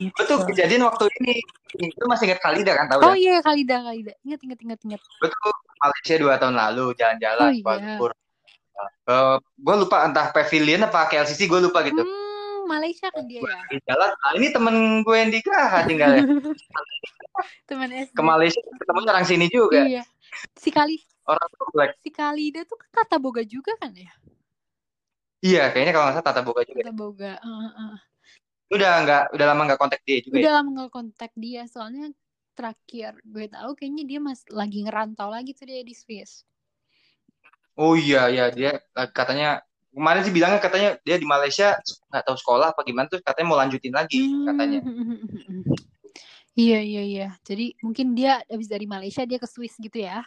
Itu 0.00 0.16
tuh 0.24 0.40
kejadian 0.48 0.88
waktu 0.88 1.12
ini, 1.20 1.44
itu 1.76 2.04
masih 2.08 2.32
ingat 2.32 2.40
Kalida 2.40 2.72
kan 2.72 2.88
tahu 2.88 3.04
oh 3.04 3.12
ya? 3.12 3.20
iya 3.20 3.36
Kalida 3.44 3.84
Kalida 3.84 4.12
ingat 4.24 4.40
ingat 4.48 4.58
ingat 4.64 4.80
ingat 4.88 5.00
Gue 5.20 5.28
tuh 5.28 5.38
ke 5.44 5.50
Malaysia 5.76 6.16
dua 6.16 6.34
tahun 6.40 6.56
lalu 6.56 6.84
jalan-jalan 6.96 7.52
Oh, 7.52 7.52
iya. 7.52 8.00
Lumpur. 8.00 8.10
gue 9.60 9.74
lupa 9.76 10.08
entah 10.08 10.32
pavilion 10.32 10.88
apa 10.88 11.04
KLCC 11.04 11.44
gue 11.44 11.60
lupa 11.60 11.84
gitu. 11.84 12.00
hmm 12.00 12.29
Malaysia 12.72 13.08
kan 13.14 13.24
dia 13.30 13.42
ya 13.54 13.62
Di 13.70 13.76
jalan, 13.88 14.10
nah 14.20 14.32
ini 14.36 14.46
temen 14.52 14.74
gue 15.06 15.16
yang 15.16 15.30
di 15.32 15.38
Geraha 15.40 15.78
tinggalnya. 15.88 16.24
teman 17.68 17.90
SD 17.92 18.16
Ke 18.16 18.22
Malaysia 18.22 18.60
ketemu 18.62 19.00
orang 19.06 19.26
sini 19.26 19.46
juga. 19.50 19.82
iya 19.86 20.02
si 20.62 20.68
Kali 20.76 20.96
Orang 21.24 21.50
komplek. 21.56 21.90
si 22.02 22.08
Kalida 22.16 22.60
tuh 22.70 22.76
ke 22.82 22.86
Kata 22.96 23.16
Boga 23.24 23.42
juga 23.54 23.72
kan 23.80 23.92
ya 24.04 24.10
Iya, 25.46 25.60
kayaknya 25.70 25.92
kalau 25.94 26.04
nggak 26.06 26.16
salah 26.16 26.28
Tata 26.28 26.42
Boga 26.46 26.62
juga. 26.70 26.84
Kata 26.84 26.90
Boga 26.98 27.30
Heeh, 27.44 27.70
heeh. 27.76 27.98
Udah 28.74 28.90
nggak, 29.02 29.22
udah 29.34 29.46
lama 29.50 29.62
nggak 29.66 29.80
kontak 29.82 30.00
dia 30.06 30.18
juga. 30.26 30.38
ya? 30.46 30.48
udah 30.48 30.50
lama 30.56 30.68
nggak 30.74 30.92
kontak 30.96 31.30
dia 31.44 31.62
soalnya 31.74 32.06
terakhir 32.56 33.12
gue 33.32 33.46
tahu 33.54 33.70
kayaknya 33.78 34.04
dia 34.10 34.18
mas 34.26 34.40
lagi 34.60 34.78
ngerantau 34.86 35.28
lagi 35.36 35.50
tuh 35.58 35.66
dia 35.70 35.82
di 35.88 35.94
Swiss 36.02 36.32
Oh 37.82 37.92
iya, 38.04 38.18
iya 38.34 38.44
dia 38.56 38.70
katanya 39.16 39.46
kemarin 39.90 40.22
sih 40.22 40.34
bilangnya 40.34 40.60
katanya 40.62 40.90
dia 41.02 41.16
di 41.18 41.26
Malaysia 41.26 41.76
nggak 42.10 42.24
tahu 42.26 42.36
sekolah 42.38 42.72
apa 42.72 42.80
gimana 42.86 43.10
tuh 43.10 43.18
katanya 43.22 43.46
mau 43.46 43.58
lanjutin 43.58 43.94
lagi 43.94 44.22
katanya. 44.46 44.80
Hmm. 44.82 45.64
Iya 46.58 46.82
iya 46.82 47.02
iya. 47.06 47.28
Jadi 47.46 47.78
mungkin 47.80 48.12
dia 48.12 48.42
habis 48.50 48.66
dari 48.66 48.84
Malaysia 48.84 49.22
dia 49.22 49.38
ke 49.38 49.46
Swiss 49.46 49.78
gitu 49.78 50.02
ya. 50.02 50.26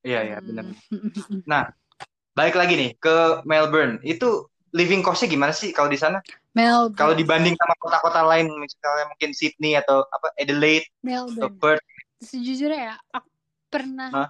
Iya 0.00 0.24
iya 0.24 0.38
benar. 0.40 0.72
Hmm. 0.88 1.68
Balik 2.38 2.56
lagi 2.56 2.74
nih 2.74 2.90
ke 2.96 3.44
Melbourne. 3.44 4.00
Itu 4.02 4.48
living 4.72 5.04
cost-nya 5.04 5.28
gimana 5.28 5.52
sih 5.52 5.70
kalau 5.70 5.92
di 5.92 6.00
sana? 6.00 6.24
Melbourne. 6.56 6.96
Kalau 6.96 7.14
dibanding 7.14 7.54
sama 7.60 7.74
kota-kota 7.76 8.24
lain 8.24 8.50
misalnya 8.56 9.04
mungkin 9.10 9.30
Sydney 9.36 9.76
atau 9.76 10.02
apa 10.08 10.32
Adelaide 10.40 10.88
atau 10.88 11.04
Melbourne. 11.04 11.58
Perth. 11.60 11.84
Sejujurnya 12.18 12.80
ya, 12.82 12.96
aku 13.14 13.28
pernah 13.70 14.10
Hah? 14.10 14.28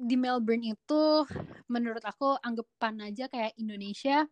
Di 0.00 0.16
Melbourne 0.16 0.64
itu 0.64 1.02
menurut 1.68 2.00
aku 2.00 2.40
anggapan 2.40 3.12
aja 3.12 3.28
kayak 3.28 3.52
Indonesia 3.60 4.24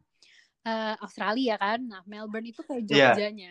eh, 0.64 0.94
Australia 1.04 1.54
kan. 1.60 1.78
Nah, 1.84 2.02
Melbourne 2.08 2.48
itu 2.48 2.60
kayak 2.64 2.82
Iya. 2.88 3.12
Jogjanya. 3.14 3.50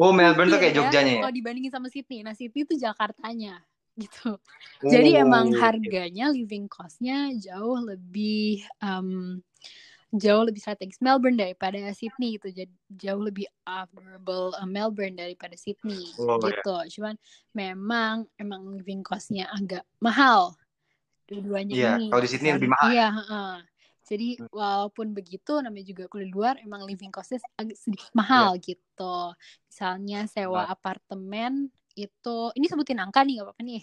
Oh, 0.00 0.16
Melbourne 0.16 0.48
tuh 0.48 0.56
kayak 0.56 0.72
Mungkin 0.72 0.80
ya, 0.80 0.88
Jogjanya 0.88 1.12
ya. 1.12 1.20
Kalau 1.20 1.34
dibandingin 1.36 1.72
sama 1.72 1.88
Sydney. 1.92 2.24
Nah, 2.24 2.32
Sydney 2.32 2.64
itu 2.64 2.74
Jakartanya 2.80 3.60
gitu. 4.00 4.40
Jadi 4.80 5.08
Oh, 5.20 5.24
emang 5.28 5.52
oke. 5.52 5.60
harganya 5.60 6.32
living 6.32 6.64
cost-nya 6.72 7.36
jauh 7.36 7.76
lebih 7.84 8.64
em, 8.80 9.40
jauh 10.16 10.42
lebih 10.42 10.58
strategis 10.62 10.98
Melbourne 11.04 11.36
daripada 11.36 11.76
Sydney 11.92 12.40
itu 12.40 12.48
jadi 12.48 12.72
jauh 12.96 13.20
lebih 13.20 13.44
affordable 13.68 14.56
eh, 14.56 14.66
Melbourne 14.66 15.20
daripada 15.20 15.52
Sydney 15.54 16.00
Oh, 16.16 16.40
ya. 16.40 16.48
gitu. 16.50 16.76
Cuman 16.96 17.14
memang 17.52 18.24
emang 18.40 18.72
living 18.72 19.04
cost-nya 19.04 19.52
agak 19.52 19.84
mahal 20.00 20.56
dua-duanya 21.30 21.72
Iya, 21.72 21.90
ini. 21.96 22.06
kalau 22.10 22.20
di 22.20 22.28
Sydney 22.28 22.50
Dan- 22.50 22.56
lebih 22.58 22.70
mahal. 22.70 22.88
Iya, 22.90 23.08
heeh. 23.14 23.52
Jadi 24.02 24.28
Hmm. 24.34 24.50
walaupun 24.50 25.06
begitu 25.14 25.52
namanya 25.56 25.86
juga 25.86 26.04
kuliah 26.10 26.26
luar 26.28 26.54
emang 26.58 26.82
living 26.82 27.14
cost-nya 27.14 27.38
agak 27.54 27.78
sedikit 27.78 28.10
mahal 28.12 28.58
Iya. 28.58 28.62
gitu. 28.66 29.16
Misalnya 29.64 30.20
sewa 30.26 30.66
Nah. 30.66 30.74
apartemen 30.74 31.70
itu 31.94 32.36
ini 32.52 32.66
sebutin 32.66 32.98
angka 32.98 33.22
nih 33.22 33.38
gak 33.38 33.46
apa-apa 33.46 33.62
nih. 33.62 33.80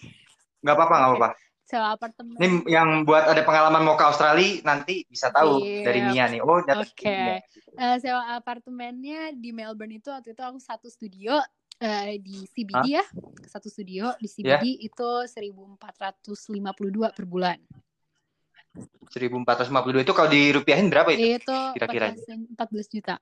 Nggak 0.60 0.74
apa-apa, 0.74 0.94
nggak 0.94 1.10
apa-apa. 1.10 1.30
Sewa 1.64 1.86
apartemen. 1.90 2.36
Ini 2.36 2.48
yang 2.66 2.88
buat 3.04 3.24
ada 3.24 3.40
pengalaman 3.40 3.84
mau 3.84 3.92
ke 3.92 4.04
Australia 4.04 4.60
nanti 4.62 5.04
bisa 5.04 5.28
tahu 5.28 5.60
Iya. 5.60 5.84
dari 5.84 6.00
Mia 6.02 6.24
nih. 6.26 6.40
Oh, 6.40 6.60
Oke. 6.60 7.04
Mia. 7.04 7.40
Eh, 7.78 7.96
sewa 7.96 8.22
apartemennya 8.34 9.32
di 9.32 9.52
Melbourne 9.52 9.92
itu 9.94 10.08
waktu 10.08 10.32
itu 10.32 10.40
aku 10.40 10.56
satu 10.58 10.88
studio 10.88 11.40
eh, 11.78 12.18
di 12.18 12.44
CBD 12.46 12.86
ya. 12.98 13.04
Satu 13.46 13.70
studio 13.70 14.12
di. 14.18 14.28
CBD 14.28 14.64
itu 14.82 15.08
1452 15.26 17.14
per 17.14 17.24
bulan. 17.24 17.58
1452 19.10 20.04
itu 20.04 20.12
kalau 20.14 20.28
dirupiahin 20.30 20.86
berapa 20.92 21.08
itu? 21.14 21.40
Itu 21.40 21.58
Kira-kira. 21.74 22.12
14, 22.14 22.54
14 22.54 22.94
juta. 22.94 23.16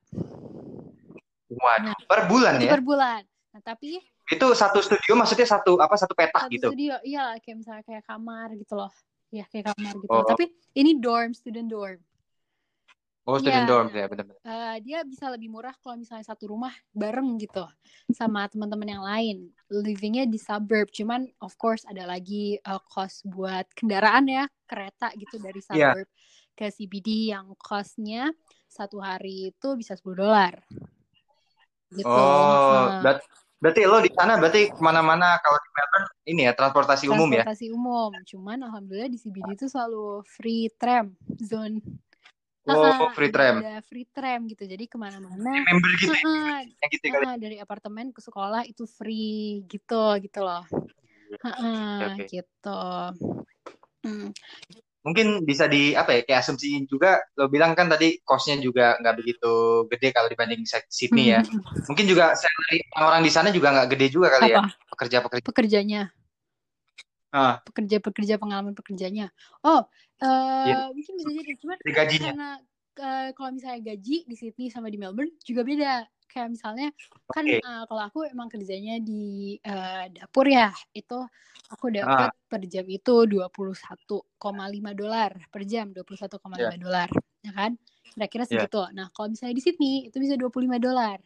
Waduh, 1.47 1.95
Nah, 1.95 1.97
per 2.11 2.21
bulan 2.27 2.55
ya? 2.59 2.71
per 2.75 2.83
bulan. 2.83 3.23
Nah, 3.55 3.63
tapi 3.63 4.03
Itu 4.27 4.51
satu 4.59 4.83
studio 4.83 5.15
maksudnya 5.15 5.47
satu 5.47 5.79
apa 5.79 5.95
satu 5.95 6.11
petak 6.19 6.51
satu 6.51 6.53
gitu. 6.53 6.69
studio 6.75 6.99
iya 7.07 7.39
kayak 7.39 7.63
misalnya 7.63 7.85
kayak 7.87 8.03
kamar 8.03 8.51
gitu 8.59 8.75
loh. 8.75 8.91
Ya 9.31 9.47
kayak 9.47 9.71
kamar 9.71 9.95
gitu. 10.03 10.11
Oh. 10.11 10.27
Tapi 10.27 10.51
ini 10.75 10.99
dorm, 10.99 11.31
student 11.31 11.71
dorm. 11.71 12.03
Oh, 13.27 13.43
student 13.43 13.67
Iya. 13.67 13.71
dorm 13.71 13.91
ya 13.91 14.07
benar-benar. 14.07 14.39
Eh, 14.47 14.77
dia 14.87 15.03
bisa 15.03 15.27
lebih 15.35 15.51
murah 15.51 15.75
kalau 15.83 15.99
misalnya 15.99 16.23
satu 16.23 16.47
rumah 16.47 16.71
bareng 16.95 17.35
gitu 17.43 17.67
sama 18.15 18.47
teman-teman 18.47 18.87
yang 18.87 19.03
lain. 19.03 19.37
Livingnya 19.67 20.31
di 20.31 20.39
suburb, 20.39 20.87
cuman 20.95 21.27
of 21.43 21.59
course 21.59 21.83
ada 21.91 22.07
lagi 22.07 22.55
eh, 22.63 22.83
cost 22.87 23.27
buat 23.27 23.67
kendaraan 23.75 24.31
ya 24.31 24.47
kereta 24.71 25.11
gitu 25.19 25.43
dari 25.43 25.59
Iya. 25.59 25.67
suburb 25.99 26.09
ke 26.55 26.71
CBD 26.71 27.35
yang 27.35 27.51
costnya 27.59 28.31
satu 28.71 29.03
hari 29.03 29.51
itu 29.51 29.69
bisa 29.75 29.99
10 29.99 30.23
dolar. 30.23 30.63
Gitu. 31.91 32.07
Oh, 32.07 33.03
berat- 33.03 33.27
berarti 33.59 33.83
lo 33.91 33.99
di 33.99 34.11
sana 34.15 34.39
berarti 34.39 34.71
ke 34.71 34.79
mana-mana 34.79 35.35
kalau 35.43 35.59
di 35.59 35.71
Melbourne 35.75 36.09
ini 36.31 36.41
ya 36.47 36.53
transportasi 36.55 37.11
umum 37.11 37.27
ya? 37.35 37.43
transportasi 37.43 37.67
umum. 37.75 38.11
Cuman 38.23 38.59
alhamdulillah 38.63 39.11
di 39.11 39.19
CBD 39.19 39.55
itu 39.55 39.67
selalu 39.67 40.23
free 40.23 40.71
tram 40.79 41.11
zone. 41.43 41.83
Oh, 42.69 43.09
free 43.15 43.31
udah 43.31 43.35
tram. 43.35 43.57
Ada 43.63 43.75
free 43.87 44.07
tram 44.11 44.41
gitu. 44.51 44.63
Jadi 44.67 44.85
ke 44.91 44.97
mana-mana 44.99 45.51
Member 45.67 45.91
gitu 46.03 46.13
ya? 46.13 46.25
Ah, 46.27 46.61
Yang 46.67 46.91
gitu. 46.99 47.09
Ah, 47.15 47.35
dari 47.39 47.57
apartemen 47.63 48.07
ke 48.11 48.21
sekolah 48.21 48.63
itu 48.67 48.85
free 48.91 49.63
gitu 49.71 50.03
gitu 50.25 50.41
loh. 50.43 50.65
Heeh, 51.45 52.11
Oke. 52.19 52.25
gitu. 52.33 52.81
Hmm, 54.07 54.31
Mungkin 55.07 55.47
bisa 55.47 55.71
di 55.71 55.95
apa 55.95 56.19
ya 56.19 56.21
kayak 56.27 56.41
asumsiin 56.43 56.83
juga 56.91 57.23
lo 57.39 57.47
bilang 57.47 57.79
kan 57.79 57.87
tadi 57.87 58.19
costnya 58.27 58.59
juga 58.59 58.99
nggak 58.99 59.15
begitu 59.23 59.87
gede 59.87 60.11
kalau 60.11 60.27
dibanding 60.27 60.67
Sy- 60.67 60.91
Sydney 60.91 61.31
ya. 61.31 61.47
hmm, 61.47 61.63
Mungkin 61.87 62.07
juga 62.11 62.35
salary 62.35 62.83
orang-orang 62.99 63.23
di 63.23 63.31
sana 63.31 63.49
juga 63.55 63.71
nggak 63.71 63.89
gede 63.95 64.07
juga 64.11 64.35
kali 64.35 64.51
ya 64.51 64.59
Apa? 64.59 64.75
pekerja-pekerja. 64.91 65.47
Pekerjanya, 65.47 66.03
Ah, 67.33 67.59
pekerja-pekerja 67.67 68.39
pengalaman 68.39 68.75
pekerjanya. 68.79 69.35
Oh, 69.67 69.83
eh 70.23 70.63
Iya. 70.69 70.87
mungkin 70.95 71.15
bisa 71.19 71.31
jadi 71.35 71.53
cuman 71.59 71.79
gajinya. 71.95 72.33
karena 72.33 72.49
eh, 72.97 73.29
kalau 73.37 73.51
misalnya 73.53 73.81
gaji 73.93 74.17
di 74.25 74.35
Sydney 74.39 74.69
sama 74.73 74.89
di 74.89 74.99
Melbourne 75.01 75.35
juga 75.43 75.63
beda. 75.67 76.07
Kayak 76.31 76.49
misalnya 76.55 76.89
kan 77.35 77.47
Oke. 77.49 77.59
eh, 77.61 77.83
kalau 77.91 78.03
aku 78.07 78.19
emang 78.31 78.49
kerjanya 78.53 79.03
di 79.03 79.57
eh, 79.61 80.05
dapur 80.15 80.47
ya, 80.49 80.71
itu 80.95 81.19
aku 81.73 81.87
dapat 81.91 82.31
per 82.47 82.63
jam 82.71 82.87
itu 82.87 83.15
21,5 83.27 84.91
dolar 84.95 85.35
per 85.51 85.63
jam, 85.67 85.91
21,5 85.91 86.63
Iya. 86.63 86.79
dolar, 86.79 87.11
ya 87.43 87.51
kan? 87.53 87.75
Kira-kira 88.15 88.45
Iya. 88.51 88.67
segitu. 88.71 88.81
Nah, 88.97 89.11
kalau 89.13 89.29
misalnya 89.35 89.55
di 89.59 89.63
Sydney 89.67 90.09
itu 90.09 90.17
bisa 90.23 90.39
25 90.39 90.79
dolar. 90.81 91.19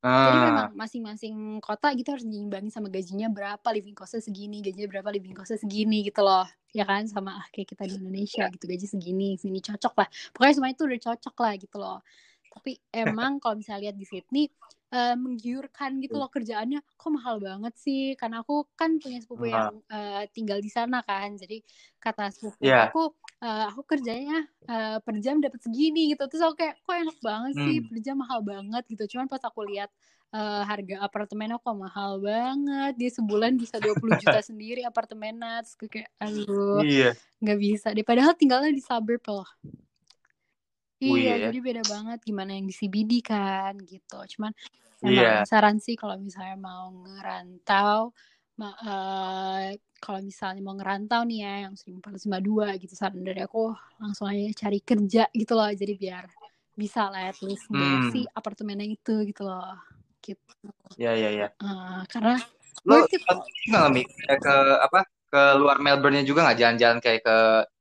Gitu. 0.00 0.26
Jadi 0.26 0.38
Ah, 0.40 0.42
memang 0.42 0.72
masing-masing 0.76 1.60
kota 1.64 1.92
gitu 1.96 2.12
harus 2.12 2.26
diimbangin 2.28 2.68
sama 2.72 2.88
gajinya 2.92 3.28
berapa, 3.32 3.68
living 3.72 3.96
costnya 3.96 4.20
segini, 4.20 4.60
gajinya 4.60 4.88
berapa, 4.90 5.08
living 5.16 5.32
costnya 5.36 5.56
segini 5.60 6.04
gitu 6.04 6.20
loh. 6.24 6.44
Ya 6.76 6.84
kan 6.84 7.08
sama 7.08 7.40
ah, 7.40 7.46
kayak 7.52 7.72
kita 7.76 7.84
di 7.88 7.96
Indonesia 8.00 8.44
gitu 8.52 8.64
gaji 8.68 8.86
segini, 8.88 9.36
sini 9.40 9.60
cocok 9.64 9.94
lah. 9.96 10.08
Pokoknya 10.34 10.54
semua 10.56 10.70
itu 10.72 10.82
udah 10.88 11.00
cocok 11.00 11.36
lah 11.40 11.52
gitu 11.56 11.76
loh. 11.80 11.98
Tapi 12.52 12.72
emang 12.92 13.38
kalau 13.40 13.56
misalnya 13.60 13.90
lihat 13.90 13.96
di 13.96 14.06
Sydney 14.08 14.44
eh, 14.90 15.14
menggiurkan 15.14 16.02
gitu 16.02 16.18
loh 16.18 16.26
kerjaannya. 16.26 16.82
Kok 16.98 17.10
mahal 17.14 17.38
banget 17.38 17.74
sih? 17.78 18.14
Karena 18.18 18.42
aku 18.42 18.66
kan 18.74 18.98
punya 18.98 19.18
sepupu 19.22 19.46
Ah. 19.46 19.70
yang 19.70 19.76
eh, 19.88 20.22
tinggal 20.34 20.58
di 20.58 20.70
sana 20.70 21.00
kan. 21.06 21.34
Jadi 21.38 21.62
kata 21.98 22.30
sepupu 22.34 22.66
Iya. 22.66 22.90
aku 22.90 23.14
eh, 23.40 23.64
aku 23.70 23.82
kerjanya 23.86 24.38
eh, 24.68 24.98
per 25.00 25.16
jam 25.22 25.38
dapat 25.38 25.60
segini 25.62 26.12
gitu. 26.12 26.26
Terus 26.26 26.42
aku 26.44 26.54
kayak 26.60 26.74
kok 26.82 26.94
enak 26.94 27.18
banget 27.22 27.52
sih? 27.56 27.76
Hmm. 27.80 27.88
per 27.88 27.98
jam 28.02 28.16
mahal 28.18 28.40
banget 28.42 28.82
gitu. 28.90 29.04
Cuman 29.16 29.26
pas 29.30 29.42
aku 29.42 29.62
lihat 29.70 29.90
eh, 30.34 30.62
harga 30.66 30.96
apartemennya 31.06 31.58
kok 31.62 31.74
mahal 31.78 32.18
banget. 32.22 32.92
Dia 32.98 33.10
sebulan 33.14 33.58
bisa 33.58 33.78
20 33.82 34.14
juta 34.18 34.38
sendiri 34.50 34.82
gue 35.78 35.88
kayak 35.90 36.10
aduh 36.22 36.82
iya. 36.82 37.10
nggak 37.42 37.58
bisa. 37.58 37.86
Deh 37.94 38.04
padahal 38.06 38.34
tinggalnya 38.34 38.70
di 38.74 38.82
suburb 38.82 39.22
loh. 39.26 39.46
Oh, 39.46 39.89
iya 41.00 41.16
iya 41.16 41.34
ya? 41.36 41.46
jadi 41.48 41.58
beda 41.64 41.82
banget 41.88 42.18
gimana 42.22 42.50
yang 42.56 42.66
di 42.68 42.74
CBD 42.76 43.12
kan 43.24 43.72
gitu 43.80 44.18
cuman 44.36 44.52
Iya. 45.00 45.40
emang 45.40 45.48
saran 45.48 45.76
sih 45.80 45.96
kalau 45.96 46.20
misalnya 46.20 46.60
mau 46.60 46.92
ngerantau 46.92 48.12
ma- 48.60 48.76
eh, 48.84 49.80
kalau 49.96 50.20
misalnya 50.20 50.60
mau 50.60 50.76
ngerantau 50.76 51.24
nih 51.24 51.38
ya 51.40 51.54
yang 51.64 51.74
1452 51.76 52.76
gitu 52.76 52.92
saran 52.92 53.24
dari 53.24 53.40
aku 53.40 53.72
langsung 53.96 54.28
aja 54.28 54.68
cari 54.68 54.78
kerja 54.84 55.24
gitu 55.32 55.52
loh 55.56 55.72
jadi 55.72 55.94
biar 55.96 56.24
bisa 56.76 57.08
lah 57.08 57.32
at 57.32 57.40
least 57.40 57.64
Hmm. 57.72 58.04
si 58.12 58.28
apartemennya 58.36 58.92
itu 58.92 59.24
gitu 59.24 59.42
loh 59.48 59.72
gitu 60.20 60.44
Iya, 61.00 61.12
iya, 61.16 61.28
iya. 61.32 61.48
Eh, 61.48 62.00
karena 62.12 62.36
Lo 62.84 63.00
worth 63.04 63.12
it 63.16 63.24
kok. 63.24 63.40
juga 63.64 63.76
nggak 63.84 63.92
Mi? 63.96 64.02
Kayak 64.04 64.40
ke 64.40 64.54
apa? 64.84 65.00
Ke 65.30 65.42
luar 65.54 65.78
Melbourne 65.78 66.26
juga 66.26 66.42
nggak? 66.42 66.58
Jalan-jalan 66.58 66.98
kayak 66.98 67.20
ke 67.22 67.36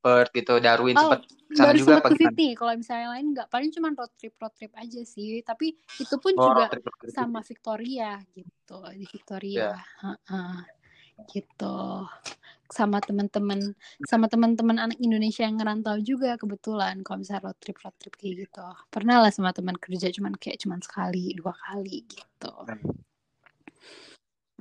Perth 0.05 0.31
gitu, 0.37 0.53
Darwin 0.61 0.93
Oh, 0.93 1.01
sempet 1.17 1.21
sana 1.57 1.73
juga 1.73 1.97
sempat 1.97 2.05
apa 2.05 2.09
ke? 2.13 2.17
Sydney 2.21 2.49
kalau 2.53 2.73
misalnya 2.77 3.07
lain 3.17 3.25
nggak 3.33 3.49
paling 3.49 3.69
cuma 3.73 3.89
road 3.97 4.13
trip 4.21 4.37
road 4.37 4.53
trip 4.53 4.69
aja 4.77 5.01
sih. 5.01 5.41
Tapi 5.41 5.73
itu 5.97 6.15
pun 6.21 6.33
Oh, 6.37 6.45
juga 6.45 6.69
road 6.69 6.77
trip, 6.77 6.85
road 6.85 6.97
trip. 7.01 7.13
sama 7.17 7.39
Victoria 7.41 8.21
gitu 8.37 8.77
di 8.93 9.05
Victoria. 9.09 9.73
Heeh. 10.05 10.53
gitu. 11.27 12.05
Sama 12.69 13.01
teman-teman 13.01 13.73
sama 14.05 14.29
teman-teman 14.29 14.77
anak 14.77 15.01
Indonesia 15.01 15.41
yang 15.41 15.57
ngerantau 15.57 15.97
juga 16.05 16.37
kebetulan 16.37 17.01
kalau 17.01 17.25
misalnya 17.25 17.49
road 17.49 17.57
trip 17.59 17.81
road 17.81 17.95
trip 17.97 18.13
kayak 18.13 18.45
gitu. 18.45 18.61
Pernah 18.93 19.25
lah 19.25 19.31
sama 19.33 19.49
teman 19.51 19.75
kerja 19.75 20.13
cuman 20.13 20.37
kayak 20.37 20.61
cuman 20.63 20.79
sekali 20.85 21.33
dua 21.33 21.51
kali 21.57 22.05
gitu. 22.07 22.53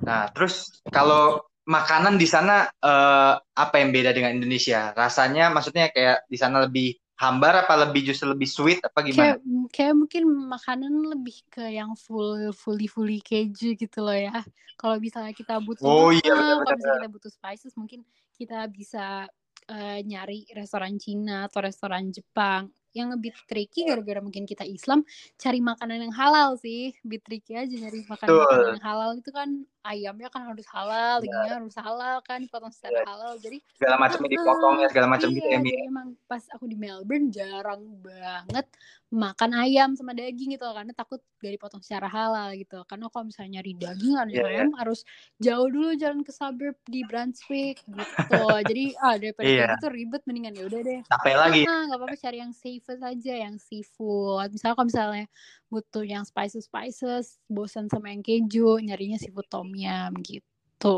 Nah, 0.03 0.25
terus 0.33 0.83
kalau 0.89 1.43
makanan 1.69 2.17
di 2.17 2.25
sana 2.25 2.65
eh, 2.65 3.33
apa 3.37 3.75
yang 3.77 3.93
beda 3.93 4.09
dengan 4.11 4.33
Indonesia? 4.33 4.89
Rasanya 4.97 5.53
maksudnya 5.53 5.93
kayak 5.93 6.25
di 6.25 6.37
sana 6.41 6.65
lebih 6.65 6.97
hambar 7.19 7.67
apa 7.67 7.73
lebih 7.87 8.09
justru 8.09 8.31
lebih 8.31 8.47
sweet 8.47 8.79
apa 8.79 9.03
gimana? 9.03 9.35
kayak 9.35 9.37
kayak 9.75 9.95
mungkin 9.99 10.23
makanan 10.47 10.93
lebih 11.03 11.37
ke 11.51 11.67
yang 11.67 11.91
full 11.99 12.55
fully 12.55 12.87
fully 12.87 13.19
keju 13.19 13.75
gitu 13.75 13.99
loh 13.99 14.15
ya 14.15 14.31
kalau 14.79 14.95
misalnya 15.03 15.35
kita 15.35 15.59
butuh 15.59 15.83
Oh 15.83 16.15
iya, 16.15 16.31
kalau 16.31 16.63
misalnya 16.79 16.95
kita 17.03 17.11
butuh 17.11 17.31
spices 17.31 17.73
mungkin 17.75 18.07
kita 18.39 18.63
bisa 18.71 19.27
eh, 19.67 19.99
nyari 20.07 20.47
restoran 20.55 20.95
Cina 20.95 21.51
atau 21.51 21.59
restoran 21.59 22.07
Jepang 22.07 22.71
yang 22.93 23.13
lebih 23.13 23.31
tricky 23.45 23.85
gara-gara 23.85 24.19
mungkin 24.19 24.49
kita 24.49 24.65
Islam 24.65 25.05
cari 25.37 25.59
makanan 25.61 26.09
yang 26.09 26.13
halal 26.15 26.57
sih. 26.57 26.93
Lebih 27.05 27.19
tricky 27.21 27.53
aja 27.57 27.69
nyari 27.69 28.05
makanan 28.09 28.33
makanan 28.33 28.67
yang 28.77 28.85
halal 28.85 29.11
itu 29.17 29.29
kan 29.29 29.49
ayamnya 29.79 30.27
kan 30.29 30.43
harus 30.45 30.67
halal 30.69 31.23
dagingnya 31.23 31.53
harus 31.55 31.77
halal 31.79 32.17
kan 32.25 32.39
dipotong 32.43 32.73
secara 32.73 33.05
halal. 33.07 33.33
Jadi 33.39 33.57
Segala 33.79 33.95
macamnya 33.95 34.29
dipotong 34.35 34.75
ya, 34.83 34.87
segala 34.91 35.07
macam 35.07 35.27
gitu 35.31 35.47
iya, 35.47 35.55
ya, 35.55 35.59
Mi. 35.63 35.69
jadi 35.71 35.79
emang 35.87 36.07
pas 36.27 36.43
aku 36.51 36.65
di 36.67 36.75
Melbourne 36.75 37.27
jarang 37.31 37.83
banget 38.03 38.67
makan 39.09 39.51
ayam 39.57 39.89
sama 39.97 40.13
daging 40.13 40.53
gitu 40.53 40.69
karena 40.69 40.93
takut 40.93 41.17
gak 41.41 41.53
dipotong 41.55 41.81
secara 41.81 42.05
halal 42.11 42.53
gitu. 42.53 42.83
Karena 42.85 43.09
kalau 43.09 43.25
misalnya 43.31 43.61
nyari 43.61 43.73
daging 43.79 44.15
atau 44.19 44.33
Iya, 44.35 44.45
ayam 44.45 44.69
harus 44.77 45.01
jauh 45.41 45.69
dulu 45.71 45.95
jalan 45.97 46.21
ke 46.21 46.31
suburb 46.35 46.75
di 46.85 47.01
Brunswick 47.07 47.81
gitu. 47.87 48.43
Jadi 48.69 48.93
ah 49.01 49.15
daripada 49.17 49.47
Iya. 49.47 49.57
kayak 49.65 49.75
gitu 49.79 49.87
ribet 49.89 50.21
mendingan 50.29 50.53
ya 50.53 50.63
udah 50.69 50.81
deh. 50.85 50.99
Capek 51.09 51.35
lagi. 51.39 51.61
Ah, 51.65 51.81
nggak 51.89 51.97
apa-apa 51.97 52.17
cari 52.19 52.37
yang 52.43 52.53
safe 52.53 52.78
saja 52.83 53.33
yang 53.33 53.55
seafood. 53.59 54.49
Misalnya 54.53 54.75
kalau 54.75 54.87
misalnya 54.87 55.25
butuh 55.67 56.03
yang 56.03 56.23
spices 56.23 56.65
spices 56.65 57.37
bosan 57.45 57.91
sama 57.91 58.09
yang 58.09 58.23
keju 58.25 58.79
nyarinya 58.81 59.19
seafood 59.19 59.47
tom 59.51 59.69
yum 59.75 60.13
gitu. 60.23 60.97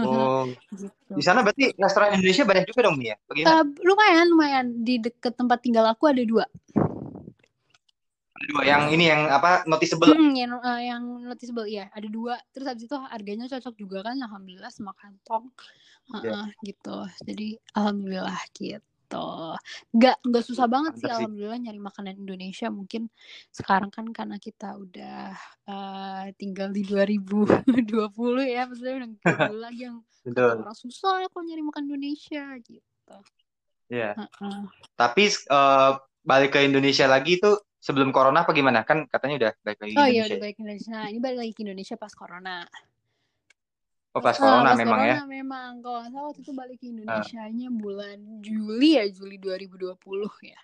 Oh, 0.00 0.44
gitu. 0.80 1.12
Di 1.12 1.22
sana 1.22 1.44
berarti 1.44 1.76
restoran 1.76 2.16
Indonesia 2.16 2.44
banyak 2.48 2.64
juga 2.64 2.80
dong, 2.88 2.96
Mia? 2.96 3.16
Bagaimana? 3.28 3.60
Eh, 3.60 3.64
lumayan 3.84 4.26
lumayan. 4.32 4.66
Di 4.80 4.96
deket 4.96 5.36
tempat 5.36 5.60
tinggal 5.60 5.84
aku 5.92 6.08
ada 6.08 6.24
dua. 6.24 6.48
Ada 8.32 8.44
dua, 8.48 8.62
yang 8.64 8.82
ini 8.88 9.12
yang 9.12 9.28
apa 9.28 9.68
noticeable. 9.68 10.08
Hmm, 10.08 10.32
yang 10.32 10.56
eh, 10.56 10.80
yang 10.88 11.02
noticeable 11.28 11.68
ya 11.68 11.92
ada 11.92 12.08
dua. 12.08 12.40
Terus 12.56 12.66
habis 12.72 12.84
itu 12.88 12.96
harganya 12.96 13.44
cocok 13.52 13.74
juga 13.76 13.98
kan 14.08 14.16
alhamdulillah 14.16 14.72
sama 14.72 14.96
kantong. 14.96 15.52
Iya. 16.24 16.32
Heeh, 16.32 16.46
gitu. 16.64 16.96
Jadi 17.28 17.48
alhamdulillah 17.76 18.40
gitu 18.56 18.89
nggak 19.90 20.16
nggak 20.22 20.44
susah 20.46 20.70
banget 20.70 20.94
sih 21.00 21.02
Mantap 21.02 21.18
sih. 21.18 21.22
alhamdulillah 21.26 21.58
nyari 21.58 21.80
makanan 21.82 22.14
Indonesia 22.20 22.68
mungkin 22.70 23.02
sekarang 23.50 23.90
kan 23.90 24.06
karena 24.14 24.36
kita 24.38 24.78
udah 24.78 25.34
eh, 25.66 26.24
tinggal 26.38 26.70
di 26.70 26.86
2020 26.86 27.74
ya 28.46 28.62
maksudnya 28.70 28.94
udah 29.02 29.08
nggak 29.10 29.24
dulu 29.50 29.58
lagi 29.58 29.80
yang 29.90 29.98
orang 30.38 30.76
susah 30.78 31.26
kok 31.26 31.42
nyari 31.42 31.62
makan 31.64 31.90
Indonesia 31.90 32.44
gitu 32.62 33.16
Iya. 33.90 34.14
Heeh. 34.14 34.60
Tapi 34.94 35.24
eh, 35.26 35.92
balik 36.22 36.50
ke 36.54 36.62
Indonesia 36.62 37.10
lagi 37.10 37.42
itu 37.42 37.58
sebelum 37.82 38.14
corona 38.14 38.46
apa 38.46 38.54
gimana? 38.54 38.86
Kan 38.86 39.10
katanya 39.10 39.34
udah 39.46 39.52
balik 39.66 39.78
lagi 39.82 39.92
ke 39.92 39.98
oh 39.98 40.06
iya 40.06 40.22
Indonesia. 40.22 40.26
udah 40.30 40.38
ya? 40.38 40.42
balik 40.46 40.54
ke 40.54 40.60
Indonesia 40.62 40.90
nah 40.94 41.06
ini 41.10 41.18
balik 41.18 41.38
lagi 41.42 41.52
ke 41.58 41.60
Indonesia 41.66 41.96
pas 41.98 42.12
corona 42.14 42.56
Oh, 44.14 44.20
pas 44.20 44.34
Ah, 44.38 44.42
corona 44.42 44.74
pas 44.74 44.80
memang 44.80 45.00
ya. 45.06 45.16
corona 45.22 45.22
memang. 45.30 45.70
Kalau 45.82 45.98
nggak 46.02 46.10
salah 46.14 46.26
waktu 46.30 46.42
itu 46.42 46.52
balik 46.56 46.76
ke 46.82 46.86
Indonesia-nya 46.90 47.68
bulan 47.70 48.18
Juli 48.42 48.98
ya 48.98 49.04
Juli 49.06 49.36
2020 49.38 50.30
ya 50.42 50.58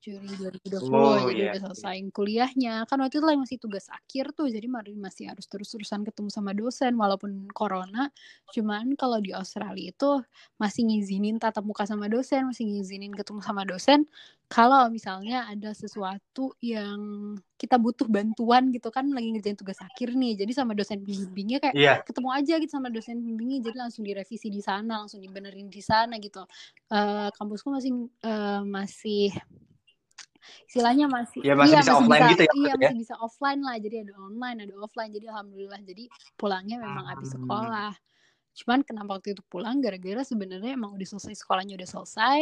Juli 0.00 0.32
2020 0.32 0.88
Oh, 0.90 1.16
jadi 1.28 1.36
iya. 1.36 1.50
udah 1.52 1.60
selesai 1.70 1.96
kuliahnya 2.16 2.74
kan 2.88 2.96
waktu 3.04 3.20
itu 3.20 3.26
lagi 3.28 3.38
masih 3.40 3.58
tugas 3.60 3.86
akhir 3.92 4.32
tuh 4.32 4.48
jadi 4.48 4.64
masih 4.64 4.96
masih 4.96 5.24
harus 5.28 5.44
terus-terusan 5.44 6.08
ketemu 6.08 6.28
sama 6.32 6.56
dosen 6.56 6.96
walaupun 6.96 7.48
corona 7.52 8.08
cuman 8.56 8.96
kalau 8.96 9.20
di 9.20 9.36
Australia 9.36 9.92
itu 9.92 10.10
masih 10.56 10.88
ngizinin 10.88 11.36
tatap 11.36 11.64
muka 11.68 11.84
sama 11.84 12.08
dosen 12.08 12.48
masih 12.48 12.64
ngizinin 12.68 13.12
ketemu 13.12 13.40
sama 13.44 13.62
dosen 13.68 14.08
kalau 14.50 14.90
misalnya 14.90 15.46
ada 15.46 15.70
sesuatu 15.76 16.56
yang 16.58 16.98
kita 17.54 17.76
butuh 17.78 18.08
bantuan 18.10 18.72
gitu 18.74 18.88
kan 18.90 19.06
lagi 19.12 19.30
ngerjain 19.36 19.54
tugas 19.54 19.78
akhir 19.84 20.16
nih 20.16 20.34
jadi 20.34 20.52
sama 20.56 20.72
dosen 20.74 21.04
bimbingnya 21.04 21.60
kayak 21.62 21.76
Iya. 21.76 21.94
ketemu 22.02 22.28
aja 22.34 22.54
gitu 22.58 22.72
sama 22.72 22.88
dosen 22.90 23.20
bimbingnya 23.22 23.62
jadi 23.68 23.76
langsung 23.86 24.02
direvisi 24.02 24.48
di 24.50 24.58
sana 24.64 25.04
langsung 25.04 25.20
dibenerin 25.22 25.68
di 25.70 25.84
sana 25.84 26.16
gitu 26.18 26.42
Eh 26.90 27.28
kampusku 27.38 27.70
masih 27.70 27.92
eh, 28.26 28.62
masih 28.66 29.30
istilahnya 30.70 31.10
masih 31.10 31.42
Ya, 31.42 31.58
masih 31.58 31.74
iya 31.74 31.80
bisa 31.82 31.90
masih 31.90 31.98
offline 31.98 32.22
bisa 32.22 32.30
gitu 32.30 32.40
ya, 32.40 32.46
iya 32.46 32.54
maksudnya? 32.54 32.78
masih 32.78 32.98
bisa 33.02 33.14
offline 33.18 33.60
lah. 33.60 33.76
Jadi 33.82 33.96
ada 34.06 34.14
online 34.16 34.58
ada 34.62 34.74
offline. 34.78 35.10
Jadi 35.10 35.26
alhamdulillah 35.26 35.80
jadi 35.82 36.04
pulangnya 36.38 36.76
memang 36.78 37.04
habis 37.10 37.28
Hmm. 37.28 37.42
sekolah. 37.42 37.92
Cuman 38.54 38.78
kenapa 38.82 39.10
waktu 39.18 39.34
itu 39.34 39.42
pulang? 39.44 39.82
Gara-gara 39.82 40.22
sebenarnya 40.22 40.78
emang 40.78 40.94
udah 40.94 41.08
selesai 41.08 41.34
sekolahnya 41.34 41.74
udah 41.74 41.90
selesai. 41.90 42.40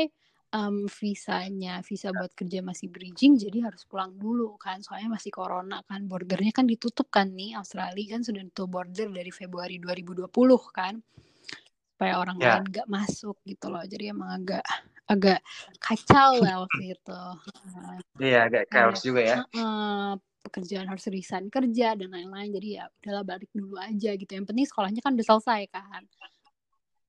Em, 0.48 0.88
visanya 0.88 1.84
visa 1.84 2.08
buat 2.08 2.32
kerja 2.32 2.64
masih 2.64 2.88
bridging 2.88 3.36
jadi 3.36 3.68
harus 3.68 3.84
pulang 3.84 4.16
dulu 4.16 4.56
kan. 4.56 4.80
Soalnya 4.80 5.12
masih 5.12 5.28
corona 5.28 5.80
kan 5.84 6.04
bordernya 6.04 6.52
kan 6.52 6.64
ditutup 6.64 7.08
kan 7.08 7.32
nih. 7.32 7.56
Australia 7.56 8.16
kan 8.16 8.24
sudah 8.24 8.44
tutup 8.52 8.76
border 8.76 9.08
dari 9.08 9.28
Februari 9.28 9.76
2020 9.76 10.28
kan. 10.72 11.00
Supaya 11.92 12.16
orang 12.16 12.36
Ya. 12.40 12.60
lain 12.60 12.64
nggak 12.68 12.88
masuk 12.88 13.36
gitu 13.44 13.68
loh. 13.68 13.84
Jadi 13.84 14.08
emang 14.08 14.32
agak 14.36 14.64
agak 15.08 15.40
kacau 15.80 16.44
lah 16.44 16.62
waktu 16.68 16.94
itu 16.94 17.20
Iya, 18.28 18.50
agak 18.50 18.64
chaos 18.68 19.00
juga 19.00 19.20
ya. 19.24 19.36
Heeh, 19.40 20.10
pekerjaan 20.44 20.86
harus 20.90 21.06
resign 21.08 21.48
kerja 21.48 21.96
dan 21.96 22.08
lain-lain 22.12 22.50
jadi 22.54 22.68
ya 22.68 22.84
udahlah 23.00 23.24
balik 23.24 23.50
dulu 23.56 23.76
aja 23.80 24.10
gitu 24.14 24.28
yang 24.32 24.46
penting 24.46 24.66
sekolahnya 24.68 25.00
kan 25.02 25.16
udah 25.16 25.26
selesai 25.26 25.62
kan 25.72 26.02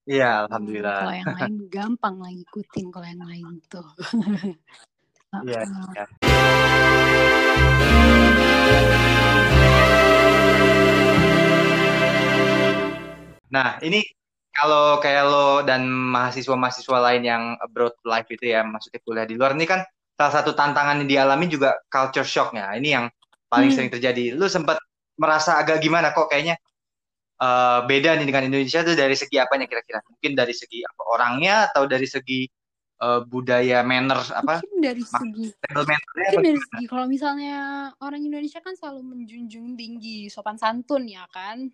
Iya, 0.09 0.31
Hmm, 0.31 0.43
alhamdulillah. 0.49 0.97
kalau 1.05 1.13
yang 1.13 1.31
lain 1.37 1.55
gampang 1.69 2.15
lah 2.17 2.31
ngikutin 2.33 2.85
kalau 2.89 3.05
yang 3.07 3.23
lain 3.23 3.47
tuh 3.69 3.85
Iya, 5.45 5.61
iya. 5.61 6.05
Nah, 13.49 13.81
ini 13.81 14.01
kalau 14.59 14.99
kayak 14.99 15.23
lo 15.23 15.63
dan 15.63 15.87
mahasiswa-mahasiswa 15.87 16.97
lain 16.99 17.23
yang 17.23 17.43
abroad 17.63 17.95
life 18.03 18.27
itu 18.27 18.51
ya, 18.51 18.61
maksudnya 18.67 18.99
kuliah 19.01 19.23
di 19.23 19.39
luar 19.39 19.55
ini 19.55 19.63
kan 19.63 19.81
salah 20.19 20.33
satu 20.43 20.51
tantangan 20.51 20.99
yang 20.99 21.07
dialami 21.07 21.47
juga 21.47 21.79
culture 21.87 22.27
shocknya. 22.27 22.75
Ini 22.75 22.89
yang 22.99 23.05
paling 23.47 23.71
Hmm. 23.71 23.77
sering 23.79 23.91
terjadi. 23.95 24.35
Lu 24.35 24.51
sempat 24.51 24.77
merasa 25.15 25.55
agak 25.55 25.79
gimana 25.79 26.11
kok 26.11 26.27
kayaknya 26.27 26.59
eh, 27.39 27.79
beda 27.87 28.19
nih 28.19 28.27
dengan 28.27 28.43
Indonesia 28.51 28.83
tuh 28.83 28.99
dari 28.99 29.15
segi 29.15 29.39
apanya 29.39 29.63
kira-kira? 29.63 30.03
Mungkin 30.03 30.35
dari 30.35 30.51
segi 30.51 30.83
apa 30.83 31.03
orangnya 31.07 31.71
atau 31.71 31.87
dari 31.87 32.03
segi 32.03 32.43
eh, 32.99 33.21
budaya 33.23 33.79
manner 33.87 34.19
apa 34.35 34.59
mungkin 34.59 34.83
dari 34.83 35.03
segi 35.07 35.47
mungkin 35.71 35.95
apa 36.27 36.41
dari 36.43 36.59
segi 36.59 36.83
kalau 36.91 37.07
misalnya 37.07 37.89
orang 38.03 38.21
Indonesia 38.27 38.59
kan 38.59 38.75
selalu 38.75 39.15
menjunjung 39.15 39.79
tinggi 39.79 40.27
sopan 40.27 40.59
santun 40.59 41.07
ya 41.07 41.23
kan 41.31 41.71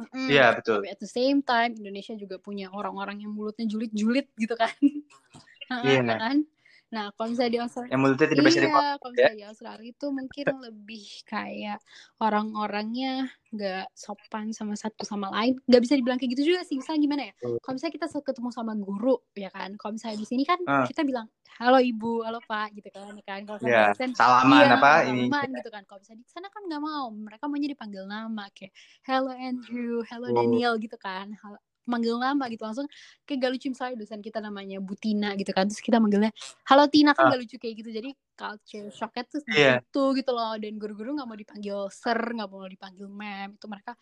Mm-mm. 0.00 0.28
Iya, 0.32 0.56
betul. 0.56 0.80
Tapi 0.80 0.88
at 0.96 1.00
the 1.04 1.10
same 1.10 1.44
time 1.44 1.76
Indonesia 1.76 2.16
juga 2.16 2.40
punya 2.40 2.72
orang-orang 2.72 3.20
yang 3.20 3.36
mulutnya 3.36 3.68
julid-julid 3.68 4.32
gitu 4.40 4.56
kan. 4.56 4.72
Heeh, 5.68 6.00
Iya. 6.00 6.00
ya 6.08 6.16
kan? 6.24 6.36
Nah, 6.90 7.14
kalau 7.14 7.30
misalnya 7.30 7.52
di 7.54 7.60
Australia 7.62 7.90
Yang 7.94 8.00
mulutnya 8.02 8.26
tidak 8.26 8.44
bisa 8.44 8.58
Iya, 8.58 8.66
dipotong 8.66 8.98
kalau 8.98 9.10
ya. 9.10 9.14
misalnya 9.14 9.38
di 9.38 9.46
Australia 9.46 9.88
itu 9.88 10.06
mungkin 10.10 10.46
lebih 10.58 11.04
kayak 11.24 11.78
orang-orangnya 12.18 13.12
nggak 13.50 13.86
sopan 13.94 14.50
sama 14.50 14.74
satu 14.74 15.02
sama 15.02 15.30
lain. 15.30 15.54
Nggak 15.66 15.82
bisa 15.82 15.94
dibilang 15.94 16.18
kayak 16.18 16.30
gitu 16.34 16.42
juga 16.50 16.60
sih. 16.62 16.78
Misalnya 16.78 17.00
gimana 17.00 17.22
ya? 17.30 17.32
Kalau 17.62 17.74
misalnya 17.78 17.94
kita 17.94 18.06
ketemu 18.10 18.48
sama 18.50 18.72
guru, 18.74 19.16
ya 19.34 19.50
kan? 19.50 19.70
Kalau 19.74 19.92
misalnya 19.94 20.18
di 20.18 20.26
sini 20.26 20.42
kan 20.42 20.58
Ah. 20.66 20.82
kita 20.82 21.02
bilang, 21.02 21.26
halo 21.58 21.78
ibu, 21.78 22.26
halo 22.26 22.42
pak, 22.42 22.74
gitu 22.74 22.90
kan? 22.90 23.14
ya 23.14 23.24
kan? 23.24 23.40
Kalau 23.46 23.58
Ya, 23.62 23.90
dosen, 23.90 24.10
salaman 24.14 24.62
iya, 24.66 24.74
apa 24.74 24.90
ini? 25.06 25.30
salaman 25.30 25.48
gitu 25.62 25.70
kan. 25.70 25.82
Kalau 25.86 25.98
misalnya 26.02 26.22
di 26.22 26.30
sana 26.30 26.46
kan 26.50 26.62
nggak 26.66 26.82
mau. 26.82 27.06
Mereka 27.10 27.44
maunya 27.46 27.68
dipanggil 27.70 28.02
nama 28.04 28.44
kayak, 28.50 28.74
hello 29.06 29.30
Andrew, 29.30 30.02
hello 30.06 30.26
Oh. 30.30 30.34
Daniel 30.34 30.74
gitu 30.78 30.98
kan. 30.98 31.30
Hal- 31.38 31.62
manggil 31.90 32.14
nama 32.16 32.46
gitu 32.46 32.62
langsung 32.62 32.86
kayak 33.26 33.38
gak 33.42 33.50
lucu 33.50 33.66
misalnya 33.68 33.94
dosen 33.98 34.22
kita 34.22 34.38
namanya 34.38 34.78
Bu 34.78 34.94
Tina 34.94 35.34
gitu 35.34 35.50
kan 35.50 35.66
terus 35.66 35.82
kita 35.82 35.98
manggilnya 35.98 36.30
halo 36.64 36.86
Tina 36.86 37.10
kan 37.12 37.26
Ah. 37.26 37.34
gak 37.34 37.40
lucu 37.42 37.56
kayak 37.58 37.74
gitu 37.82 37.90
jadi 37.90 38.10
culture 38.38 38.88
shocknya 38.88 39.22
tuh 39.26 39.40
Iya. 39.50 39.82
situ 39.82 40.04
gitu 40.16 40.30
loh 40.30 40.54
dan 40.54 40.78
guru-guru 40.78 41.18
nggak 41.18 41.26
mau 41.26 41.34
dipanggil 41.34 41.78
sir 41.90 42.14
nggak 42.16 42.48
mau 42.48 42.64
dipanggil 42.64 43.10
ma'am 43.10 43.58
itu 43.58 43.66
mereka 43.66 43.92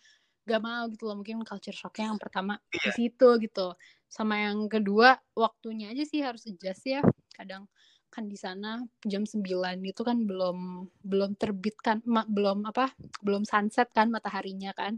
gak 0.45 0.61
mau 0.61 0.85
gitu 0.87 1.03
loh 1.05 1.15
mungkin 1.17 1.41
culture 1.43 1.73
shocknya 1.75 2.13
yang 2.13 2.21
pertama 2.21 2.61
di 2.69 2.77
Iya. 2.79 2.91
situ 2.93 3.27
gitu 3.41 3.73
sama 4.05 4.37
yang 4.39 4.65
kedua 4.65 5.17
waktunya 5.33 5.89
aja 5.89 6.05
sih 6.05 6.21
harus 6.21 6.45
adjust 6.45 6.85
ya 6.85 7.01
kadang 7.33 7.65
kan 8.09 8.25
di 8.25 8.33
sana 8.33 8.81
jam 9.05 9.21
9 9.21 9.45
itu 9.85 10.01
kan 10.01 10.25
belum 10.25 10.89
belum 11.05 11.37
terbit 11.37 11.77
kan 11.77 12.01
ma- 12.09 12.25
belum 12.25 12.65
apa 12.65 12.89
belum 13.21 13.45
sunset 13.45 13.93
kan 13.93 14.09
mataharinya 14.09 14.73
kan 14.73 14.97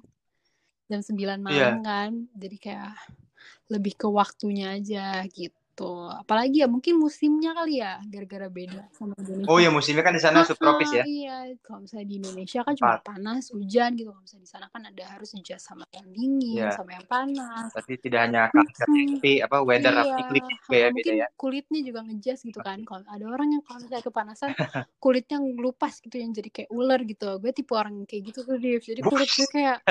jam 0.92 1.00
9 1.00 1.16
Iya. 1.16 1.40
malam 1.40 1.76
kan 1.82 2.10
jadi 2.36 2.58
kayak 2.60 2.92
lebih 3.68 3.96
ke 3.96 4.06
waktunya 4.06 4.76
aja 4.76 5.24
gitu 5.26 5.56
apalagi 6.14 6.62
ya 6.62 6.68
mungkin 6.68 7.00
musimnya 7.00 7.56
kali 7.56 7.80
ya 7.80 7.98
gara-gara 8.06 8.52
beda 8.52 8.92
sama 8.94 9.16
Indonesia 9.18 9.50
Oh 9.50 9.58
ya 9.58 9.72
musimnya 9.72 10.04
kan 10.04 10.14
di 10.14 10.22
sana 10.22 10.44
subtropis 10.44 10.92
ya. 10.92 11.02
Ah, 11.02 11.08
iya 11.08 11.38
kalau 11.64 11.88
misalnya 11.88 12.06
di 12.06 12.16
Indonesia 12.20 12.60
kan 12.62 12.76
cuma 12.76 13.00
panas 13.02 13.50
hujan 13.50 13.96
gitu 13.96 14.12
kalau 14.12 14.22
misalnya 14.22 14.46
di 14.46 14.52
sana 14.52 14.66
kan 14.68 14.82
ada 14.86 15.04
harus 15.08 15.32
adjust 15.34 15.64
sama 15.66 15.88
yang 15.96 16.06
dingin 16.12 16.68
Iya. 16.68 16.76
sama 16.76 16.92
yang 16.94 17.08
panas 17.08 17.72
Berarti 17.72 17.94
tidak 17.98 18.20
hanya 18.28 18.42
culture 18.52 18.86
tapi 18.86 19.32
apa 19.40 19.58
weather 19.64 19.94
Iya, 19.96 20.04
ya 20.06 20.46
beda 20.70 20.88
mungkin 20.92 21.14
ya. 21.18 21.28
kulitnya 21.34 21.80
juga 21.82 22.00
ngejust 22.06 22.42
gitu 22.46 22.60
kan. 22.60 22.78
Kalau 22.84 23.02
ada 23.08 23.26
orang 23.26 23.48
yang 23.50 23.64
kalau 23.64 23.80
misalnya 23.82 24.06
kepanasan 24.06 24.50
kulitnya 25.04 25.38
ngelupas 25.40 26.04
gitu 26.04 26.16
yang 26.16 26.30
jadi 26.30 26.50
kayak 26.52 26.70
ular 26.70 27.00
gitu. 27.02 27.40
Gue 27.40 27.52
tipe 27.52 27.74
orang 27.74 27.96
yang 27.96 28.06
kayak 28.06 28.24
gitu 28.30 28.40
tuh, 28.44 28.60
Div. 28.60 28.84
Jadi 28.84 29.02
kulit 29.02 29.30
gue 29.32 29.48
kayak 29.50 29.82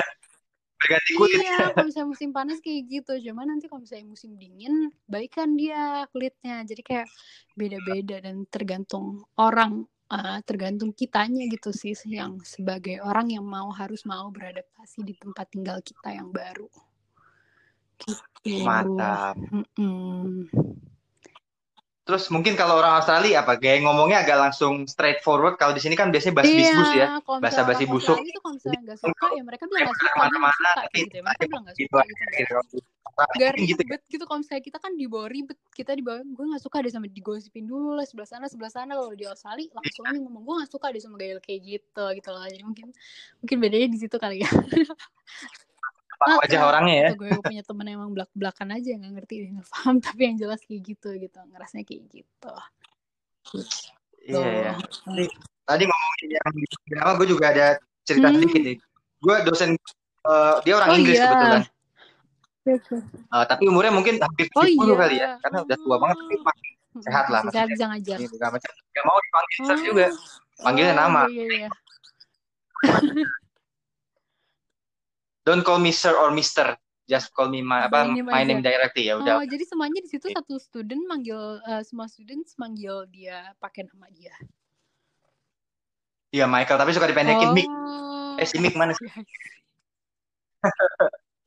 Berganti 0.81 1.11
kulit. 1.13 1.37
iya, 1.45 1.57
kalau 1.77 1.85
misalnya 1.85 2.09
musim 2.09 2.29
panas 2.33 2.57
kayak 2.57 2.81
gitu. 2.89 3.13
Cuman 3.29 3.53
nanti 3.53 3.69
kalau 3.69 3.85
misalnya 3.85 4.07
musim 4.09 4.33
dingin, 4.35 4.89
baikan 5.05 5.53
dia 5.53 6.09
kulitnya. 6.09 6.65
Jadi 6.65 6.81
kayak 6.81 7.07
beda-beda 7.53 8.17
dan 8.25 8.49
tergantung 8.49 9.21
orang 9.37 9.85
eh, 10.09 10.39
tergantung 10.41 10.89
kitanya 10.91 11.45
gitu 11.45 11.69
sih 11.69 11.93
yang 12.09 12.41
sebagai 12.41 12.97
orang 13.05 13.29
yang 13.29 13.45
mau 13.45 13.69
harus 13.69 14.01
mau 14.09 14.33
beradaptasi 14.33 15.05
di 15.05 15.13
tempat 15.13 15.53
tinggal 15.53 15.77
kita 15.85 16.17
yang 16.17 16.33
baru. 16.33 16.67
Gitu. 18.41 18.65
Mantap. 18.65 19.37
Mm-mm. 19.37 20.49
Terus 22.01 22.33
mungkin 22.33 22.57
kalau 22.57 22.81
orang 22.81 22.97
Australia 22.97 23.45
apa 23.45 23.61
gaya 23.61 23.77
ngomongnya 23.85 24.25
agak 24.25 24.37
langsung 24.49 24.89
straightforward. 24.89 25.61
Kalau 25.61 25.77
di 25.77 25.81
sini 25.81 25.93
kan 25.93 26.09
biasanya 26.09 26.41
bas 26.41 26.45
Iya, 26.49 26.57
bisbus 26.57 26.91
ya, 26.97 27.05
bahasa 27.37 27.61
basi 27.61 27.85
busuk. 27.85 28.17
Tuh 28.17 28.41
kalau 28.41 28.57
misalnya 28.57 28.79
nggak 28.89 28.99
suka 29.05 29.25
ya 29.37 29.41
mereka 29.45 29.63
bilang 29.69 29.81
nggak 29.85 29.97
suka, 30.01 30.09
ke 30.09 30.17
mana-mana 30.17 30.49
nggak 30.49 30.57
suka 30.57 30.81
gitu 30.97 31.13
ya. 31.13 31.23
Mereka 31.23 31.43
bilang 31.45 31.63
nggak 31.63 31.77
gitu 31.77 31.93
suka 31.93 32.03
gitu 32.09 32.23
gitu. 32.33 32.79
nggak 33.11 33.53
Gitu 33.59 33.81
ribet 33.83 34.01
gitu 34.07 34.23
kalau 34.23 34.39
misalnya 34.39 34.63
kita 34.63 34.77
kan 34.79 34.91
dibawa 34.95 35.27
ribet 35.27 35.59
kita 35.75 35.91
dibawa 35.93 36.23
gue 36.23 36.45
nggak 36.47 36.63
suka 36.63 36.77
deh 36.79 36.91
sama 36.91 37.07
digosipin 37.11 37.67
dulu 37.67 37.93
lah 37.93 38.07
sebelah 38.07 38.29
sana 38.29 38.45
sebelah 38.47 38.71
sana 38.71 38.95
kalau 38.95 39.13
di 39.13 39.27
Australia 39.27 39.67
langsung 39.75 40.03
aja 40.07 40.19
ngomong 40.19 40.41
gue 40.47 40.55
nggak 40.63 40.71
suka 40.71 40.87
deh 40.89 41.01
sama 41.03 41.15
gaya 41.19 41.37
kayak 41.43 41.61
gitu 41.61 42.05
gitu 42.17 42.29
loh 42.31 42.43
jadi 42.47 42.63
mungkin 42.63 42.87
mungkin 43.43 43.57
bedanya 43.59 43.87
di 43.91 43.99
situ 43.99 44.15
kali 44.15 44.41
ya 44.41 44.49
Apa 46.21 46.37
wajah 46.37 46.61
orangnya 46.61 46.95
ya. 46.95 47.09
gue 47.17 47.29
punya 47.41 47.63
temen 47.65 47.81
yang 47.83 47.97
emang 47.97 48.11
belak 48.13 48.29
belakan 48.31 48.77
aja 48.77 48.89
nggak 48.93 49.11
ngerti 49.17 49.33
nggak 49.49 49.67
paham 49.67 49.95
tapi 50.05 50.21
yang 50.23 50.37
jelas 50.37 50.61
kayak 50.61 50.81
gitu 50.85 51.09
gitu 51.17 51.39
ngerasanya 51.49 51.81
kayak 51.83 52.01
gitu 52.07 52.53
Iya 54.21 54.37
ya. 54.37 54.73
Tuh. 54.77 55.01
Tadi, 55.01 55.25
tadi 55.65 55.83
ngomongin 55.89 56.27
yang 56.29 56.49
drama 56.87 57.11
gue 57.17 57.27
juga 57.27 57.45
ada 57.49 57.67
cerita 58.05 58.29
Hmm. 58.29 58.37
sedikit 58.37 58.61
nih. 58.61 58.77
Gue 59.17 59.35
dosen 59.41 59.69
eh, 60.21 60.55
dia 60.61 60.73
orang 60.77 60.89
Oh, 60.89 60.97
Inggris 61.01 61.17
iya. 61.17 61.25
kebetulan. 61.27 61.63
Eh, 63.33 63.45
tapi 63.49 63.63
umurnya 63.65 63.89
mungkin 63.89 64.21
hampir 64.21 64.45
Oh 64.53 64.61
70 64.61 64.69
iya. 64.69 64.93
kali 64.95 65.15
ya. 65.17 65.29
Karena 65.41 65.57
udah 65.65 65.77
tua 65.81 65.95
banget 65.97 66.17
tapi 66.21 66.35
masih 66.37 66.69
sehat 67.01 67.25
lah 67.27 67.41
sehat 67.49 67.67
bisa 67.67 67.85
ngajar. 67.89 68.17
Ini 68.21 68.27
segala 68.29 68.49
macam. 68.53 68.71
Gak 68.93 69.03
mau 69.03 69.17
dipanggil 69.17 69.57
Oh. 69.65 69.77
juga. 69.81 70.05
Panggilnya 70.61 70.93
Oh, 70.93 70.99
nama. 71.01 71.21
Iya, 71.25 71.45
iya. 71.49 71.69
Don't 75.41 75.65
call 75.65 75.81
me 75.81 75.89
sir 75.89 76.13
or 76.13 76.29
mister. 76.29 76.77
Just 77.09 77.33
call 77.35 77.51
me 77.51 77.59
my, 77.59 77.89
apa, 77.89 78.07
My 78.07 78.13
name 78.13 78.27
my 78.29 78.39
aja. 78.39 78.47
name 78.47 78.61
directly 78.63 79.09
ya 79.11 79.19
udah. 79.19 79.41
Oh, 79.41 79.45
jadi 79.45 79.67
semuanya 79.67 79.99
di 79.99 80.07
situ 80.07 80.31
satu 80.31 80.55
student 80.61 81.03
manggil 81.09 81.59
eh, 81.67 81.83
semua 81.83 82.07
student 82.07 82.45
manggil 82.55 83.03
dia 83.11 83.51
pakai 83.59 83.89
nama 83.89 84.07
dia. 84.13 84.31
Iya 86.31 86.47
Michael 86.47 86.79
tapi 86.79 86.95
suka 86.95 87.11
dipendekin 87.11 87.51
oh. 87.51 87.55
Mick. 87.57 87.67
Eh 88.39 88.47
si 88.47 88.55
Mick 88.63 88.77
mana 88.79 88.95
sih? 88.95 89.03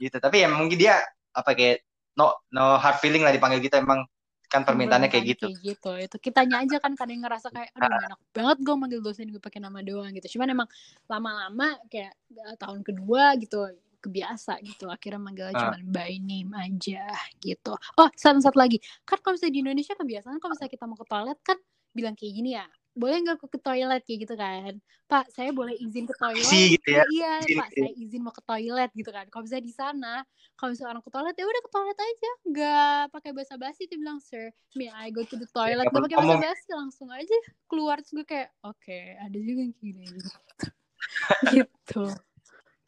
Gitu. 0.02 0.18
Tapi 0.18 0.42
ya 0.42 0.50
mungkin 0.50 0.76
dia 0.76 1.00
apa 1.32 1.54
kayak 1.54 1.80
no 2.18 2.34
no 2.50 2.76
hard 2.76 2.98
feeling 3.00 3.22
lah 3.22 3.32
dipanggil 3.32 3.62
gitu 3.62 3.78
emang 3.78 4.06
kan 4.54 4.62
permintaannya 4.62 5.10
kayak 5.10 5.24
gitu. 5.34 5.46
Kayak 5.50 5.58
gitu. 5.66 5.90
Itu 6.06 6.16
kitanya 6.22 6.62
aja 6.62 6.76
kan 6.78 6.94
kadang 6.94 7.20
ngerasa 7.26 7.50
kayak 7.50 7.74
aduh 7.74 7.90
gak 7.90 8.06
enak 8.14 8.20
banget 8.30 8.58
gue 8.62 8.74
manggil 8.78 9.00
dosen 9.02 9.26
gue 9.34 9.42
pakai 9.42 9.58
nama 9.58 9.82
doang 9.82 10.14
gitu. 10.14 10.38
Cuman 10.38 10.54
emang 10.54 10.68
lama-lama 11.10 11.74
kayak 11.90 12.14
eh, 12.14 12.56
tahun 12.56 12.80
kedua 12.86 13.34
gitu 13.42 13.66
kebiasa 14.04 14.60
gitu 14.60 14.84
akhirnya 14.92 15.16
manggilnya 15.16 15.56
Ah. 15.56 15.72
cuma 15.72 15.80
by 15.88 16.20
name 16.20 16.52
aja 16.52 17.08
gitu 17.40 17.72
oh 17.72 18.08
satu 18.12 18.36
satu 18.36 18.60
lagi 18.60 18.76
kan 19.08 19.16
kalau 19.24 19.32
misalnya 19.32 19.56
di 19.56 19.60
Indonesia 19.64 19.96
kebiasaan 19.96 20.36
kalau 20.44 20.52
misalnya 20.52 20.72
kita 20.76 20.84
mau 20.84 20.98
ke 21.00 21.06
toilet 21.08 21.38
kan 21.40 21.56
bilang 21.96 22.12
kayak 22.12 22.32
gini 22.36 22.50
ya 22.52 22.68
boleh 22.94 23.16
nggak 23.26 23.36
aku 23.42 23.46
ke 23.50 23.58
toilet 23.58 24.02
kayak 24.06 24.18
gitu 24.22 24.34
kan 24.38 24.72
pak 25.10 25.26
saya 25.34 25.50
boleh 25.50 25.74
izin 25.76 26.06
ke 26.06 26.14
toilet 26.14 26.46
Isi 26.46 26.78
gitu 26.78 26.88
ya. 26.94 27.02
Oh, 27.02 27.10
iya 27.10 27.32
Izin 27.42 27.58
pak 27.58 27.68
gitu 27.68 27.78
ya. 27.78 27.84
saya 27.84 27.92
izin 27.98 28.20
mau 28.22 28.32
ke 28.32 28.42
toilet 28.46 28.90
gitu 28.94 29.10
kan 29.10 29.26
kalau 29.28 29.42
misalnya 29.42 29.66
di 29.66 29.74
sana 29.74 30.14
kalau 30.54 30.70
misalnya 30.72 30.90
orang 30.94 31.04
ke 31.04 31.10
toilet 31.10 31.34
ya 31.34 31.44
udah 31.44 31.62
ke 31.66 31.70
toilet 31.74 31.98
aja 31.98 32.30
nggak 32.46 33.02
pakai 33.10 33.30
basa 33.34 33.54
basi 33.58 33.82
dia 33.90 33.98
bilang 33.98 34.18
sir 34.22 34.54
may 34.78 34.88
I 34.94 35.10
go 35.10 35.26
to 35.26 35.34
the 35.34 35.48
toilet 35.50 35.90
nggak 35.90 36.04
pakai 36.06 36.18
ngomong. 36.22 36.40
basi 36.40 36.70
langsung 36.70 37.08
aja 37.10 37.36
keluar 37.66 37.98
terus 37.98 38.14
gue 38.14 38.26
kayak 38.26 38.48
oke 38.62 38.98
ada 39.18 39.36
juga 39.36 39.60
yang 39.66 39.74
kayak 39.74 39.84
gini 39.90 40.04
gitu 41.54 42.04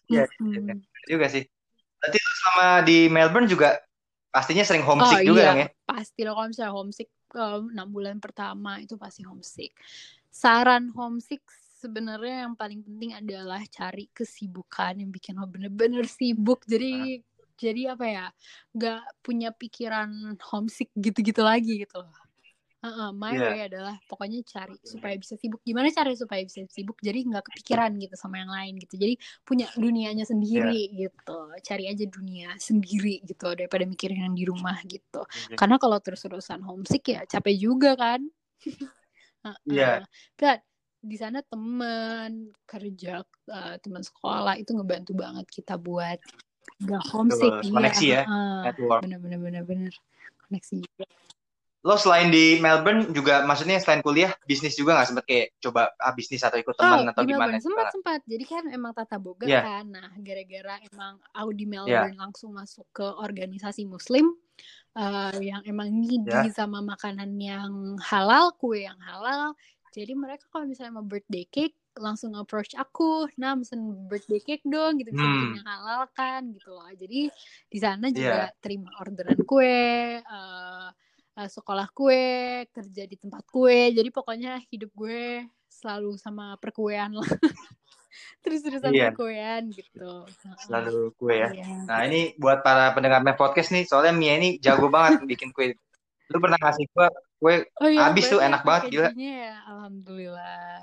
Iya, 0.07 0.23
iya, 0.47 0.59
iya. 0.63 0.75
juga 1.11 1.27
sih. 1.27 1.43
Berarti 1.99 2.19
selama 2.23 2.69
di 2.87 3.11
Melbourne 3.11 3.51
juga 3.51 3.75
pastinya 4.37 4.65
sering 4.69 4.85
homesick 4.85 5.25
oh 5.25 5.33
juga 5.33 5.43
iya 5.43 5.53
ya? 5.65 5.67
pasti 5.89 6.21
dong 6.29 6.37
kalau 6.37 6.49
misalnya 6.53 6.73
homesick 6.77 7.09
um, 7.37 7.71
enam 7.71 7.89
bulan 7.93 8.17
pertama 8.19 8.81
itu 8.81 8.97
pasti 8.97 9.23
homesick. 9.23 9.77
Saran 10.33 10.91
homesick 10.97 11.45
sebenarnya 11.77 12.49
yang 12.49 12.55
paling 12.57 12.81
penting 12.83 13.13
adalah 13.15 13.61
cari 13.69 14.09
kesibukan 14.11 14.97
yang 14.97 15.13
bikin 15.13 15.37
lo 15.37 15.47
bener-bener 15.47 16.09
sibuk. 16.09 16.65
Jadi 16.65 17.21
jadi 17.57 17.97
apa 17.97 18.05
ya 18.05 18.27
nggak 18.77 19.03
punya 19.25 19.49
pikiran 19.53 20.37
homesick 20.53 20.93
gitu-gitu 20.93 21.41
lagi 21.41 21.85
gitu 21.85 22.05
loh 22.05 22.26
Heeh, 22.85 23.09
my 23.17 23.33
Iya. 23.33 23.49
way 23.49 23.61
adalah 23.73 23.97
pokoknya 24.05 24.45
cari 24.45 24.77
supaya 24.85 25.17
bisa 25.17 25.33
sibuk 25.41 25.65
gimana 25.65 25.89
cara 25.89 26.13
supaya 26.13 26.45
bisa 26.45 26.61
sibuk 26.69 27.01
jadi 27.01 27.25
nggak 27.25 27.49
kepikiran 27.49 27.97
gitu 27.97 28.15
sama 28.21 28.37
yang 28.45 28.53
lain 28.53 28.77
gitu 28.77 29.01
jadi 29.01 29.17
punya 29.49 29.65
dunianya 29.81 30.29
sendiri 30.29 30.93
Iya. 30.93 31.09
gitu 31.09 31.39
cari 31.65 31.89
aja 31.89 32.05
dunia 32.05 32.53
sendiri 32.61 33.25
gitu 33.25 33.49
daripada 33.57 33.89
mikirin 33.89 34.29
yang 34.29 34.37
di 34.37 34.45
rumah 34.45 34.77
gitu 34.85 35.25
Iya. 35.25 35.57
karena 35.57 35.77
kalau 35.81 35.97
terus-terusan 36.05 36.61
homesick 36.69 37.09
ya 37.09 37.25
capek 37.25 37.57
juga 37.57 37.97
kan 37.97 38.21
Heeh. 39.47 39.57
Iya. 39.73 39.93
Dan 40.37 40.59
di 41.01 41.17
sana 41.17 41.41
teman 41.41 42.53
kerja 42.69 43.25
eh, 43.49 43.77
teman 43.81 44.05
sekolah 44.05 44.61
itu 44.61 44.77
ngebantu 44.77 45.17
banget 45.17 45.49
kita 45.49 45.81
buat 45.81 46.21
gak 46.85 47.05
homesick 47.15 47.57
Betul, 47.57 47.73
koneksi 47.73 48.07
ya, 48.07 48.23
network. 48.69 49.01
bener 49.01 49.19
bener 49.23 49.39
bener 49.41 49.63
bener 49.65 49.93
koneksi 50.45 50.75
juga 50.85 51.05
Lo 51.87 51.95
selain 51.95 52.35
di 52.35 52.59
Melbourne 52.59 53.15
juga 53.15 53.47
maksudnya 53.47 53.79
selain 53.79 54.03
kuliah 54.03 54.35
bisnis 54.43 54.75
juga 54.75 54.99
nggak 54.99 55.07
sempet 55.07 55.25
kayak 55.31 55.47
coba 55.63 55.95
ah 56.03 56.11
bisnis 56.11 56.43
atau 56.43 56.59
ikut 56.59 56.75
teman 56.75 57.07
oh, 57.07 57.11
atau 57.15 57.23
di 57.23 57.31
gimana? 57.31 57.63
Sempat 57.63 57.95
sempat 57.95 58.21
jadi 58.27 58.43
kan 58.43 58.65
emang 58.75 58.91
tata 58.91 59.23
boga 59.23 59.47
Iya. 59.47 59.63
kan 59.63 59.85
nah 59.95 60.11
gara-gara 60.19 60.83
emang 60.91 61.23
aku 61.31 61.51
di 61.55 61.63
Melbourne 61.71 62.19
langsung 62.19 62.51
masuk 62.59 62.91
ke 62.91 63.07
organisasi 63.07 63.87
muslim 63.87 64.35
eh, 64.99 65.39
yang 65.47 65.63
emang 65.63 65.95
needy 65.95 66.27
Ya. 66.27 66.51
sama 66.51 66.83
makanan 66.83 67.31
yang 67.39 67.95
halal 68.03 68.51
kue 68.59 68.83
yang 68.83 68.99
halal 68.99 69.55
jadi 69.95 70.11
mereka 70.19 70.43
kalau 70.51 70.67
misalnya 70.67 70.99
mau 70.99 71.07
birthday 71.07 71.47
cake 71.47 71.79
langsung 71.97 72.35
approach 72.35 72.75
aku 72.75 73.31
nah 73.39 73.55
mesen 73.55 73.95
birthday 74.11 74.43
cake 74.43 74.67
dong 74.67 74.99
gitu 74.99 75.15
bisa 75.15 75.23
Hmm. 75.23 75.33
bikin 75.39 75.63
yang 75.63 75.69
halal 75.71 76.03
kan 76.13 76.43
gitu 76.51 76.75
loh 76.75 76.91
jadi 76.93 77.31
di 77.71 77.79
sana 77.79 78.11
Iya. 78.11 78.17
juga 78.17 78.41
terima 78.59 78.91
orderan 78.99 79.39
kue 79.47 80.19
eh, 80.21 80.89
eh, 81.37 81.49
sekolah 81.49 81.89
kue 81.93 82.25
kerja 82.73 83.03
di 83.05 83.17
tempat 83.17 83.45
kue 83.47 83.93
jadi 83.93 84.09
pokoknya 84.09 84.59
hidup 84.69 84.91
gue 84.93 85.45
selalu 85.69 86.17
sama 86.17 86.57
perkuean 86.57 87.13
lah 87.13 87.29
terus-terusan 88.43 88.93
Iya. 88.97 89.13
perkuean 89.13 89.69
gitu 89.69 90.25
Selalu 90.65 91.13
kue 91.21 91.37
ya. 91.37 91.53
Iya. 91.53 91.85
Nah 91.85 92.01
ini 92.09 92.33
buat 92.41 92.65
para 92.65 92.97
pendengar 92.97 93.21
podcast 93.37 93.69
nih, 93.77 93.85
soalnya 93.85 94.17
Mia 94.17 94.41
ini 94.41 94.57
jago 94.57 94.89
banget 94.89 95.21
bikin 95.31 95.53
kue. 95.53 95.77
Lu 96.33 96.41
pernah 96.41 96.57
ngasih 96.59 96.89
gua 96.97 97.13
kue 97.37 97.69
Oh 97.79 97.89
iya, 97.91 98.09
Habis 98.09 98.33
tuh, 98.33 98.41
enak 98.41 98.65
banget, 98.65 98.83
gila. 98.89 99.09
ya. 99.15 99.61
Alhamdulillah. 99.69 100.81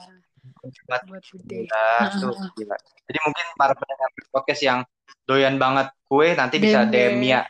buat 1.09 1.23
gila, 1.47 1.87
tuh 2.21 2.35
gila. 2.53 2.77
Jadi 3.09 3.17
mungkin 3.25 3.45
para 3.57 3.73
pendengar 3.73 4.09
podcast 4.29 4.61
yang 4.61 4.79
doyan 5.23 5.55
banget 5.55 5.87
kue 6.03 6.35
nanti 6.35 6.59
bisa 6.59 6.85
DM. 6.85 7.17
Mia. 7.17 7.41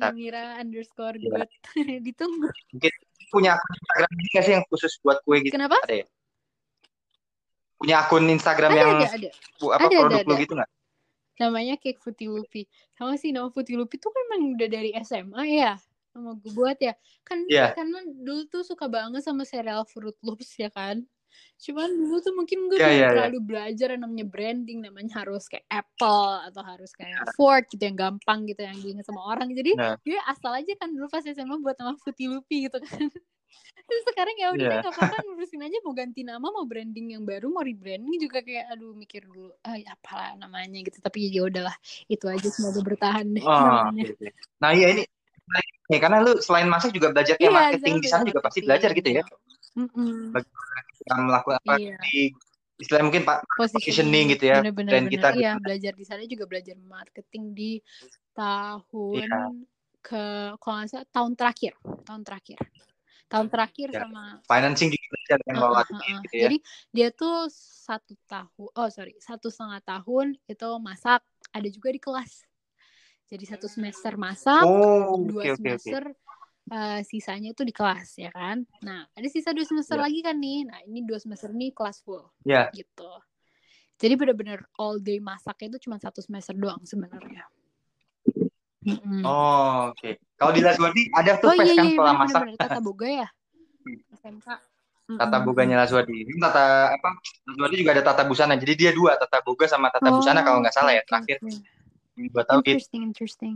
Namira 0.00 0.56
underscore 0.62 1.18
Gila. 1.18 1.44
good. 1.44 1.50
Ditunggu. 2.06 2.48
Mungkin 2.72 2.92
punya 3.28 3.58
akun 3.60 3.76
Instagram 3.76 4.10
ini 4.16 4.28
nggak 4.32 4.44
sih 4.46 4.52
yang 4.56 4.64
khusus 4.72 4.92
buat 5.04 5.18
kue 5.26 5.44
gitu? 5.44 5.52
Kenapa? 5.52 5.76
Ada 5.84 6.04
ya? 6.04 6.06
Punya 7.78 7.96
akun 8.02 8.24
Instagram 8.26 8.70
Ada, 8.74 8.78
yang 8.80 8.90
ada, 8.98 9.06
ada. 9.14 9.30
apa 9.76 9.86
Ada, 9.86 9.96
produk 10.02 10.18
ada, 10.24 10.42
gitu 10.42 10.52
nggak? 10.58 10.70
Namanya 11.38 11.74
Cake 11.78 12.00
Futi 12.02 12.26
Lupi. 12.26 12.66
Sama 12.98 13.14
sih 13.14 13.30
nama 13.30 13.46
Futi 13.54 13.78
Lupi 13.78 14.02
tuh 14.02 14.10
kan 14.10 14.22
emang 14.34 14.58
udah 14.58 14.68
dari 14.68 14.90
SMA 14.98 15.42
ya. 15.46 15.78
Nama 16.16 16.34
gue 16.34 16.50
buat 16.50 16.78
ya. 16.82 16.98
Kan 17.22 17.46
Iya. 17.46 17.78
karena 17.78 18.02
dulu 18.10 18.42
tuh 18.50 18.66
suka 18.66 18.90
banget 18.90 19.22
sama 19.22 19.46
serial 19.46 19.86
Fruit 19.86 20.18
Loops 20.26 20.58
ya 20.58 20.66
kan. 20.74 21.06
Cuman 21.58 21.88
dulu 21.90 22.16
tuh 22.22 22.32
mungkin 22.38 22.58
gue 22.70 22.78
Iya, 22.78 22.86
belum 22.86 22.94
iya, 22.94 23.02
iya. 23.02 23.10
terlalu 23.14 23.38
belajar 23.42 23.88
yang 23.94 24.02
namanya 24.06 24.26
branding, 24.30 24.78
namanya 24.84 25.12
harus 25.24 25.44
kayak 25.50 25.66
Apple 25.66 26.30
atau 26.48 26.62
harus 26.62 26.90
kayak 26.94 27.34
Ford 27.34 27.64
gitu 27.66 27.82
yang 27.82 27.98
gampang 27.98 28.46
gitu 28.46 28.62
yang 28.62 28.78
diingat 28.78 29.06
sama 29.06 29.26
orang. 29.26 29.50
Jadi 29.52 29.74
Nah. 29.74 29.98
gue 30.00 30.18
asal 30.30 30.52
aja 30.54 30.72
kan 30.78 30.88
dulu 30.94 31.06
pas 31.10 31.24
SMA 31.26 31.56
buat 31.58 31.74
nama 31.76 31.98
Futi 31.98 32.30
Lupi 32.30 32.70
gitu 32.70 32.78
kan. 32.78 32.88
Terus 33.88 34.04
sekarang 34.04 34.36
ya 34.36 34.52
udah 34.52 34.60
Iya. 34.60 34.68
deh, 34.68 34.78
nggak 34.84 34.94
apa-apa 34.94 35.16
ngurusin 35.24 35.64
aja 35.64 35.76
mau 35.80 35.96
ganti 35.96 36.20
nama, 36.20 36.44
mau 36.44 36.68
branding 36.68 37.16
yang 37.16 37.24
baru, 37.24 37.48
mau 37.48 37.64
rebranding 37.64 38.20
juga 38.20 38.44
kayak 38.44 38.68
aduh 38.76 38.92
mikir 38.92 39.24
dulu, 39.24 39.48
ah 39.64 39.80
ya 39.80 39.96
apalah 39.96 40.36
namanya 40.36 40.76
gitu. 40.84 41.00
Tapi 41.00 41.32
ya 41.32 41.48
udahlah, 41.48 41.72
itu 42.04 42.28
aja 42.28 42.48
semoga 42.52 42.84
bertahan 42.84 43.24
deh 43.32 43.40
Oh, 43.48 43.56
namanya. 43.56 44.12
oke. 44.12 44.28
Nah 44.60 44.70
iya 44.76 44.86
ini 44.92 45.02
ya, 45.88 45.98
karena 46.04 46.20
lu 46.20 46.36
selain 46.44 46.68
masak 46.68 46.92
juga 46.92 47.08
belajar 47.16 47.40
kayak 47.40 47.48
Iya, 47.48 47.56
marketing 47.56 47.96
di 48.04 48.08
sana 48.12 48.22
juga 48.28 48.40
pasti 48.44 48.60
belajar 48.60 48.90
gitu 48.92 49.08
ya. 49.08 49.24
Mm-mm. 49.78 50.36
Bagaimana 50.36 50.80
kita 51.08 51.24
melakukan 51.24 51.56
apa 51.64 51.74
Iya. 51.80 51.96
di 52.04 52.20
istilah 52.78 53.02
mungkin 53.02 53.22
pak 53.26 53.42
positioning 53.58 54.36
gitu 54.36 54.44
ya, 54.54 54.62
brand 54.62 54.76
bener. 54.76 55.10
kita 55.10 55.28
Iya, 55.34 55.50
gitu. 55.56 55.64
belajar 55.64 55.92
di 55.98 56.04
sana 56.06 56.22
juga 56.28 56.44
belajar 56.46 56.76
marketing 56.78 57.44
di 57.56 57.72
tahun 58.36 59.24
Iya. 59.24 59.40
ke 59.98 60.24
kalau 60.62 60.74
nggak 60.78 60.88
salah 60.92 61.08
tahun 61.10 61.32
terakhir, 61.34 61.72
tahun 62.06 62.22
terakhir. 62.22 62.58
Tahun 63.28 63.46
terakhir 63.52 63.88
Ya. 63.92 64.00
sama 64.06 64.40
financing 64.48 64.88
juga 64.88 65.06
belajar 65.12 65.38
kan 65.44 65.52
Heeh, 65.52 65.60
kalau 65.60 65.76
heeh. 65.76 66.18
gitu 66.24 66.34
ya. 66.38 66.42
Jadi 66.48 66.56
dia 66.94 67.08
tuh 67.12 67.36
satu 67.52 68.12
tahun, 68.24 68.68
oh 68.72 68.88
sorry, 68.88 69.12
satu 69.20 69.50
setengah 69.52 69.80
tahun 69.84 70.26
itu 70.48 70.68
masak, 70.80 71.20
ada 71.52 71.68
juga 71.68 71.88
di 71.92 72.00
kelas. 72.00 72.46
Jadi 73.28 73.44
satu 73.44 73.68
semester 73.68 74.16
masak, 74.16 74.64
Oh, 74.64 75.20
dua 75.28 75.44
oke. 75.52 75.60
semester 75.60 76.02
uh, 76.68 77.00
sisanya 77.04 77.52
itu 77.52 77.62
di 77.64 77.74
kelas 77.74 78.20
ya 78.20 78.30
kan. 78.32 78.64
Nah, 78.84 79.08
ada 79.12 79.28
sisa 79.28 79.52
dua 79.52 79.66
semester 79.66 79.96
yeah. 79.98 80.04
lagi 80.04 80.20
kan 80.24 80.36
nih. 80.38 80.58
Nah, 80.68 80.78
ini 80.84 81.04
dua 81.04 81.18
semester 81.20 81.50
ini 81.52 81.72
kelas 81.72 82.00
full. 82.04 82.24
Yeah. 82.44 82.70
Gitu. 82.72 83.10
Jadi 83.98 84.14
benar-benar 84.14 84.62
all 84.78 85.02
day 85.02 85.18
masaknya 85.18 85.74
itu 85.74 85.90
cuma 85.90 85.98
satu 85.98 86.22
semester 86.22 86.54
doang 86.54 86.78
sebenarnya. 86.86 87.44
Mm-hmm. 88.86 89.22
Oh, 89.26 89.90
oke. 89.90 89.98
Okay. 89.98 90.22
Kalau 90.38 90.52
di 90.54 90.62
Laswadi 90.62 91.02
ada 91.10 91.36
tuh 91.42 91.50
oh, 91.50 91.54
iya, 91.58 91.66
kan 91.66 91.66
iya, 91.74 91.82
sekolah 91.92 92.12
bener, 92.14 92.22
masak. 92.22 92.40
Bener, 92.46 92.56
tata 92.56 92.78
boga 92.78 93.08
ya? 93.10 93.28
SMK. 94.22 94.48
Tata 95.08 95.38
boganya 95.40 95.76
Laswadi. 95.82 96.16
Ini 96.24 96.38
tata 96.38 96.94
apa? 96.94 97.10
Laswadi 97.48 97.74
juga 97.80 97.90
ada 97.98 98.04
tata 98.06 98.22
busana. 98.28 98.54
Jadi 98.54 98.72
dia 98.78 98.90
dua, 98.94 99.18
tata 99.18 99.42
boga 99.42 99.66
sama 99.66 99.90
tata 99.90 100.08
oh, 100.14 100.22
busana 100.22 100.46
kalau 100.46 100.62
nggak 100.62 100.74
salah 100.76 100.94
ya 100.94 101.02
terakhir. 101.02 101.42
Okay. 101.42 101.58
Tahun 102.18 102.60
gitu. 102.62 102.70
Interesting, 102.74 103.02
interesting. 103.02 103.54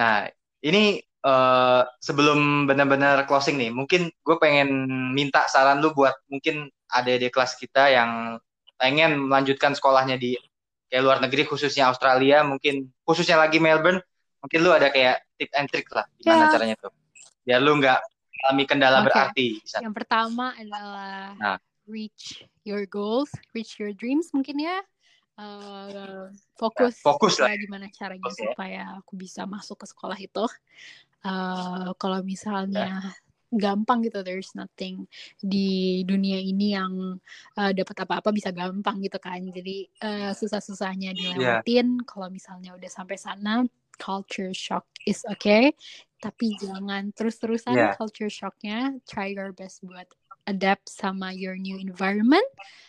Nah, 0.00 0.24
ini 0.64 0.96
uh, 1.28 1.84
sebelum 2.00 2.64
benar-benar 2.64 3.28
closing 3.28 3.60
nih, 3.60 3.68
mungkin 3.68 4.08
gue 4.08 4.36
pengen 4.40 4.72
minta 5.12 5.44
saran 5.44 5.84
lu 5.84 5.92
buat 5.92 6.16
mungkin 6.32 6.72
ada 6.88 7.12
di 7.12 7.28
kelas 7.28 7.60
kita 7.60 7.92
yang 7.92 8.40
pengen 8.80 9.28
melanjutkan 9.28 9.76
sekolahnya 9.76 10.16
di 10.16 10.40
kayak 10.90 11.04
luar 11.04 11.18
negeri 11.22 11.46
khususnya 11.46 11.86
Australia 11.86 12.42
mungkin 12.42 12.90
khususnya 13.06 13.38
lagi 13.38 13.62
Melbourne 13.62 14.02
mungkin 14.42 14.58
lu 14.64 14.74
ada 14.74 14.90
kayak 14.90 15.22
tip 15.38 15.52
and 15.54 15.70
trick 15.70 15.86
lah 15.94 16.02
gimana 16.18 16.48
yeah. 16.48 16.50
caranya 16.50 16.76
tuh 16.80 16.92
biar 17.46 17.60
lu 17.62 17.78
nggak 17.78 18.00
alami 18.48 18.64
kendala 18.66 18.98
okay. 18.98 19.06
berarti 19.06 19.48
yang 19.84 19.94
pertama 19.94 20.56
adalah 20.58 21.36
nah. 21.38 21.58
reach 21.86 22.42
your 22.66 22.88
goals 22.90 23.30
reach 23.54 23.78
your 23.78 23.94
dreams 23.94 24.32
mungkin 24.34 24.58
ya 24.58 24.82
uh, 25.40 26.28
fokus 26.60 27.00
ya, 27.00 27.04
fokus 27.08 27.34
lah. 27.40 27.56
gimana 27.56 27.88
caranya 27.88 28.28
fokus, 28.28 28.36
supaya 28.44 28.82
aku 29.00 29.12
bisa 29.16 29.48
masuk 29.48 29.80
ke 29.80 29.86
sekolah 29.88 30.18
itu. 30.20 30.44
Uh, 31.20 31.96
kalau 31.96 32.20
misalnya 32.20 33.00
yeah 33.00 33.28
gampang 33.50 34.06
gitu 34.06 34.22
there's 34.22 34.54
nothing 34.54 35.10
di 35.42 36.00
dunia 36.06 36.38
ini 36.38 36.78
yang 36.78 37.18
uh, 37.58 37.72
dapat 37.74 38.06
apa-apa 38.06 38.30
bisa 38.30 38.54
gampang 38.54 39.02
gitu 39.02 39.18
kan. 39.18 39.42
Jadi 39.42 39.90
uh, 40.06 40.30
susah-susahnya 40.30 41.10
dilewatin. 41.12 41.98
Yeah. 41.98 42.06
kalau 42.06 42.30
misalnya 42.30 42.78
udah 42.78 42.90
sampai 42.90 43.18
sana 43.18 43.66
culture 43.98 44.54
shock 44.54 44.86
is 45.02 45.26
okay. 45.26 45.74
Tapi 46.22 46.54
jangan 46.62 47.10
terus-terusan 47.10 47.74
yeah. 47.74 47.92
culture 47.98 48.30
shocknya. 48.30 48.94
Try 49.02 49.34
your 49.34 49.50
best 49.50 49.82
buat 49.82 50.06
adapt 50.50 50.90
sama 50.90 51.30
your 51.30 51.54
new 51.54 51.78
environment 51.78 52.46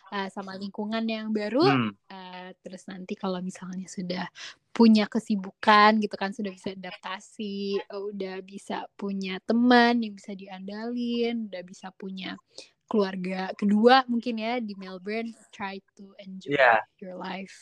uh, 0.09 0.27
sama 0.33 0.57
lingkungan 0.57 1.05
yang 1.05 1.29
baru 1.29 1.61
hmm. 1.61 1.91
uh, 2.09 2.49
terus 2.65 2.89
nanti 2.89 3.13
kalau 3.13 3.39
misalnya 3.39 3.85
sudah 3.85 4.25
punya 4.71 5.05
kesibukan 5.05 5.99
gitu 5.99 6.15
kan 6.15 6.31
sudah 6.31 6.51
bisa 6.51 6.71
adaptasi 6.73 7.77
udah 7.91 8.39
bisa 8.41 8.87
punya 8.95 9.37
teman 9.43 9.99
yang 9.99 10.15
bisa 10.15 10.31
diandalin 10.31 11.51
udah 11.51 11.63
bisa 11.67 11.91
punya 11.95 12.39
keluarga 12.87 13.51
kedua 13.55 14.03
mungkin 14.07 14.39
ya 14.39 14.59
di 14.59 14.75
Melbourne 14.75 15.31
try 15.51 15.79
to 15.95 16.11
enjoy 16.23 16.55
yeah. 16.55 16.83
your 16.99 17.15
life 17.15 17.55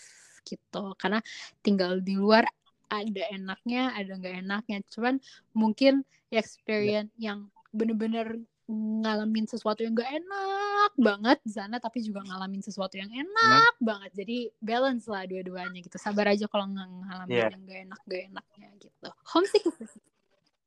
gitu 0.46 0.98
karena 0.98 1.22
tinggal 1.62 2.02
di 2.02 2.18
luar 2.18 2.46
ada 2.90 3.24
enaknya 3.30 3.94
ada 3.94 4.18
nggak 4.18 4.36
enaknya 4.42 4.78
cuman 4.90 5.22
mungkin 5.54 6.02
experience 6.34 7.14
yeah. 7.18 7.34
yang 7.34 7.40
bener-bener 7.70 8.42
ngalamin 8.70 9.50
sesuatu 9.50 9.82
yang 9.82 9.98
gak 9.98 10.14
enak 10.14 10.92
banget 10.96 11.38
di 11.42 11.52
sana 11.52 11.82
tapi 11.82 12.06
juga 12.06 12.22
ngalamin 12.22 12.62
sesuatu 12.62 12.96
yang 13.02 13.10
enak 13.10 13.74
hmm. 13.76 13.86
banget. 13.86 14.12
Jadi 14.14 14.38
balance 14.62 15.10
lah 15.10 15.26
dua-duanya 15.26 15.82
gitu. 15.82 15.98
Sabar 15.98 16.30
aja 16.30 16.46
kalau 16.46 16.70
ngalamin 16.70 17.34
yeah. 17.34 17.50
yang 17.50 17.64
gak 17.66 17.80
enak 17.90 18.00
gak 18.06 18.22
enaknya 18.30 18.70
gitu. 18.78 19.10
Homesick 19.34 19.66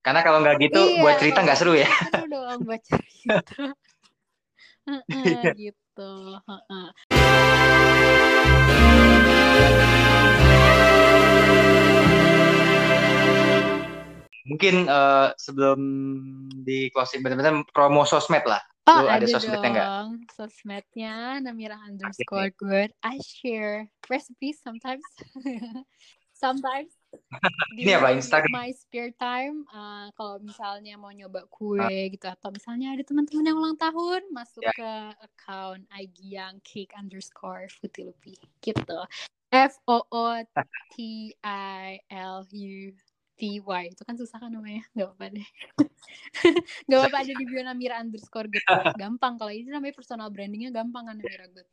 karena 0.03 0.19
kalau 0.27 0.43
nggak 0.43 0.59
gitu 0.59 0.83
iya, 0.83 0.99
buat 0.99 1.15
cerita 1.23 1.47
nggak 1.47 1.59
seru 1.63 1.79
ya. 1.79 1.87
Seru 2.11 2.27
dong 2.27 2.67
buat 2.67 2.83
cerita. 2.83 3.39
Gitu 5.55 6.11
mungkin 14.47 14.91
uh, 14.91 15.31
sebelum 15.39 15.81
di 16.67 16.91
closing 16.91 17.23
benar-benar 17.23 17.63
promo 17.71 18.03
sosmed 18.03 18.43
lah. 18.47 18.63
Oh, 18.91 19.07
Lu 19.07 19.07
ada, 19.07 19.23
ada 19.23 19.27
sosmednya 19.31 19.71
enggak? 19.71 19.89
Sosmednya 20.35 21.39
Namira 21.39 21.79
underscore 21.87 22.51
good. 22.59 22.91
I 23.07 23.23
share 23.23 23.87
recipes 24.11 24.59
sometimes. 24.59 25.07
sometimes. 26.43 26.91
Ini 27.79 28.03
apa 28.03 28.11
Instagram? 28.11 28.51
My 28.51 28.75
spare 28.75 29.15
time, 29.15 29.63
uh, 29.71 30.11
kalau 30.19 30.43
misalnya 30.43 30.99
mau 30.99 31.15
nyoba 31.15 31.47
kue 31.47 31.79
ah. 31.79 32.11
gitu 32.11 32.27
atau 32.27 32.51
misalnya 32.51 32.99
ada 32.99 33.07
teman-teman 33.07 33.47
yang 33.47 33.59
ulang 33.63 33.79
tahun, 33.79 34.27
masuk 34.35 34.67
yeah. 34.67 34.75
ke 34.75 34.93
account 35.31 35.87
Agiang 35.95 36.59
Cake 36.67 36.91
underscore 36.99 37.71
Futilupi 37.71 38.35
gitu. 38.59 38.99
F 39.53 39.79
O 39.87 40.03
O 40.11 40.27
T 40.97 41.31
I 41.45 42.01
L 42.11 42.43
U 42.51 42.77
TY 43.37 43.91
itu 43.91 44.03
kan 44.05 44.15
susah 44.15 44.39
kan 44.39 44.51
namanya? 44.53 44.85
Nggak 44.93 45.07
apa-apa 45.09 45.27
deh. 45.35 45.49
Nggak 46.87 46.99
apa-apa 47.01 47.19
ada 47.25 47.33
di 47.33 47.45
bio 47.49 47.63
Namira 47.65 47.97
underscore 47.99 48.49
good. 48.49 48.65
Gampang 49.03 49.41
kalau 49.41 49.53
ini 49.53 49.69
namanya 49.69 49.95
personal 49.97 50.29
brandingnya 50.29 50.71
gampang 50.71 51.09
kan 51.09 51.17
Namira 51.19 51.47
good. 51.51 51.69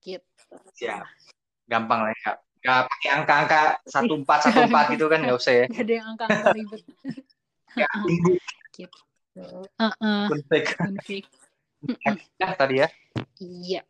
Gitu. 0.00 0.24
Ya 0.80 1.04
gampang 1.68 2.08
lah 2.08 2.14
ya. 2.16 2.32
Nggak 2.58 2.80
pakai 2.90 3.10
angka-angka 3.14 3.60
satu 3.86 4.14
empat 4.18 4.38
satu 4.48 4.58
empat 4.66 4.84
gitu 4.96 5.06
kan 5.06 5.20
nggak 5.22 5.38
usah 5.38 5.52
ya. 5.54 5.64
Nggak 5.70 5.84
ada 5.84 5.92
yang 5.92 6.06
angka-angka 6.16 6.48
ribet. 6.56 6.82
Ya 7.76 7.88
gitu. 8.74 8.98
Uh 9.38 9.92
-uh. 10.02 10.26
tadi 12.58 12.74
ya? 12.82 12.88
Iya. 13.38 13.82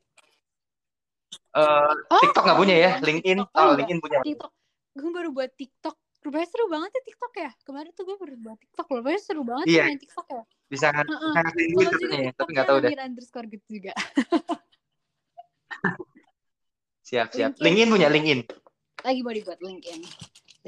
Uh, 1.56 1.92
oh, 2.12 2.20
TikTok 2.20 2.44
nggak 2.44 2.60
punya 2.60 2.76
ya? 2.76 2.90
LinkedIn? 3.00 3.38
Oh, 3.40 3.48
oh 3.56 3.72
LinkedIn 3.72 4.00
punya. 4.04 4.20
TikTok. 4.20 4.52
Gue 4.98 5.10
baru 5.14 5.28
buat 5.32 5.48
TikTok 5.56 5.96
Rupanya 6.28 6.44
seru 6.44 6.68
banget 6.68 6.92
ya 6.92 7.00
TikTok 7.08 7.32
ya. 7.40 7.56
Kemarin 7.64 7.88
tuh 7.96 8.04
gue 8.04 8.20
baru 8.20 8.36
buat 8.36 8.60
TikTok 8.60 8.84
loh. 8.92 9.00
Rupanya 9.00 9.20
seru 9.24 9.48
banget 9.48 9.64
iya. 9.64 9.88
main 9.88 9.96
TikTok 9.96 10.28
ya. 10.28 10.44
Bisa 10.68 10.92
ngasih 10.92 11.08
uh 11.08 11.24
-uh. 11.24 11.72
duit 11.72 11.88
katanya, 11.88 12.36
tapi 12.36 12.52
nggak 12.52 12.68
tahu 12.68 12.84
deh. 12.84 12.92
underscore 13.00 13.48
gitu 13.48 13.80
juga. 13.80 13.96
siap, 17.08 17.32
siap. 17.32 17.56
LinkedIn, 17.56 17.64
LinkedIn 17.64 17.88
punya 17.88 18.12
LinkedIn. 18.12 18.44
Lagi 19.08 19.24
mau 19.24 19.32
dibuat 19.32 19.56
LinkedIn. 19.64 20.04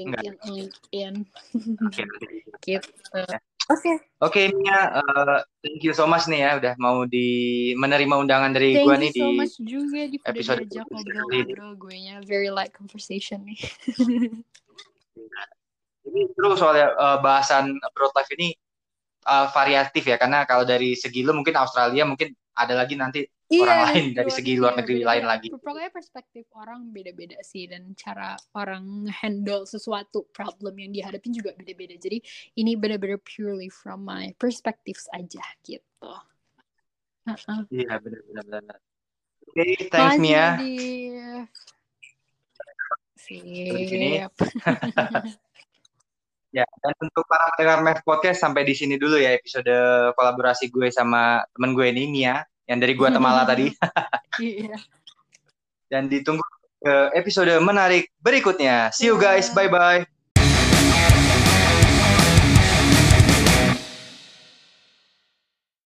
LinkedIn, 0.01 0.33
Enggak. 0.33 0.49
LinkedIn. 0.49 1.29
Oke. 1.85 2.01
gitu. 2.65 2.65
Ya. 2.65 2.81
Oke. 3.69 3.77
Okay. 3.77 4.01
Oke, 4.17 4.17
okay, 4.17 4.49
Mia, 4.57 4.97
uh, 4.97 5.45
thank 5.61 5.85
you 5.85 5.93
so 5.93 6.09
much 6.09 6.25
nih 6.25 6.41
ya 6.41 6.57
udah 6.57 6.73
mau 6.81 7.05
di 7.05 7.69
menerima 7.77 8.17
undangan 8.17 8.49
dari 8.49 8.81
gue 8.81 8.95
nih 8.97 9.13
so 9.13 9.29
di 9.29 9.37
much 9.37 9.61
juga 9.61 10.09
di 10.09 10.17
episode 10.25 10.65
ngobrol-ngobrol 10.65 11.77
gue 11.77 11.95
nya 12.01 12.17
very 12.25 12.49
light 12.49 12.73
conversation 12.73 13.45
nih. 13.45 13.61
Ini 16.01 16.21
terus 16.33 16.57
soalnya 16.57 16.97
uh, 16.97 17.17
bahasan 17.21 17.77
abroad 17.77 18.13
life 18.17 18.31
ini 18.33 18.55
uh, 19.29 19.47
variatif 19.53 20.03
ya 20.05 20.17
karena 20.17 20.47
kalau 20.49 20.65
dari 20.65 20.97
segi 20.97 21.21
lu 21.21 21.37
mungkin 21.37 21.53
Australia 21.57 22.03
mungkin 22.07 22.33
ada 22.51 22.73
lagi 22.75 22.95
nanti 22.99 23.21
iya, 23.47 23.63
orang 23.63 23.79
lain 23.87 24.05
dari 24.17 24.31
segi 24.31 24.53
luar 24.59 24.75
negeri 24.75 25.01
beda. 25.01 25.09
lain 25.13 25.25
lagi. 25.27 25.47
Pokoknya 25.53 25.91
perspektif 25.93 26.45
orang 26.55 26.91
beda-beda 26.91 27.39
sih 27.45 27.67
dan 27.69 27.95
cara 27.95 28.35
orang 28.55 29.07
handle 29.07 29.63
sesuatu 29.63 30.27
problem 30.35 30.75
yang 30.79 30.91
dihadapin 30.91 31.31
juga 31.31 31.55
beda-beda. 31.55 31.95
Jadi 31.95 32.19
ini 32.59 32.75
benar-benar 32.75 33.21
purely 33.23 33.71
from 33.71 34.03
my 34.03 34.35
perspectives 34.35 35.07
aja 35.15 35.43
gitu. 35.63 36.11
Iya 37.71 37.87
uh-uh. 37.87 37.99
benar-benar. 38.01 38.77
Oke, 39.51 39.67
okay, 39.67 39.89
thanks 39.91 40.17
Mia. 40.21 40.55
Siap. 43.31 44.33
ya, 46.57 46.65
dan 46.67 46.93
untuk 46.99 47.23
para 47.29 47.45
pendengar 47.55 47.79
Mev 47.79 47.99
Podcast 48.03 48.43
sampai 48.43 48.67
di 48.67 48.75
sini 48.75 48.99
dulu 48.99 49.15
ya 49.15 49.31
episode 49.31 49.71
kolaborasi 50.19 50.67
gue 50.67 50.91
sama 50.91 51.39
temen 51.55 51.71
gue 51.71 51.87
ini 51.87 52.11
Mia 52.11 52.43
yang 52.67 52.79
dari 52.79 52.93
Guatemala 52.95 53.47
tadi. 53.47 53.71
Iya. 54.39 54.79
Dan 55.91 56.07
ditunggu 56.07 56.41
ke 56.79 57.11
episode 57.19 57.51
menarik 57.59 58.07
berikutnya. 58.23 58.95
See 58.95 59.11
you 59.11 59.19
guys, 59.19 59.51
bye 59.51 59.67
bye. 59.67 60.07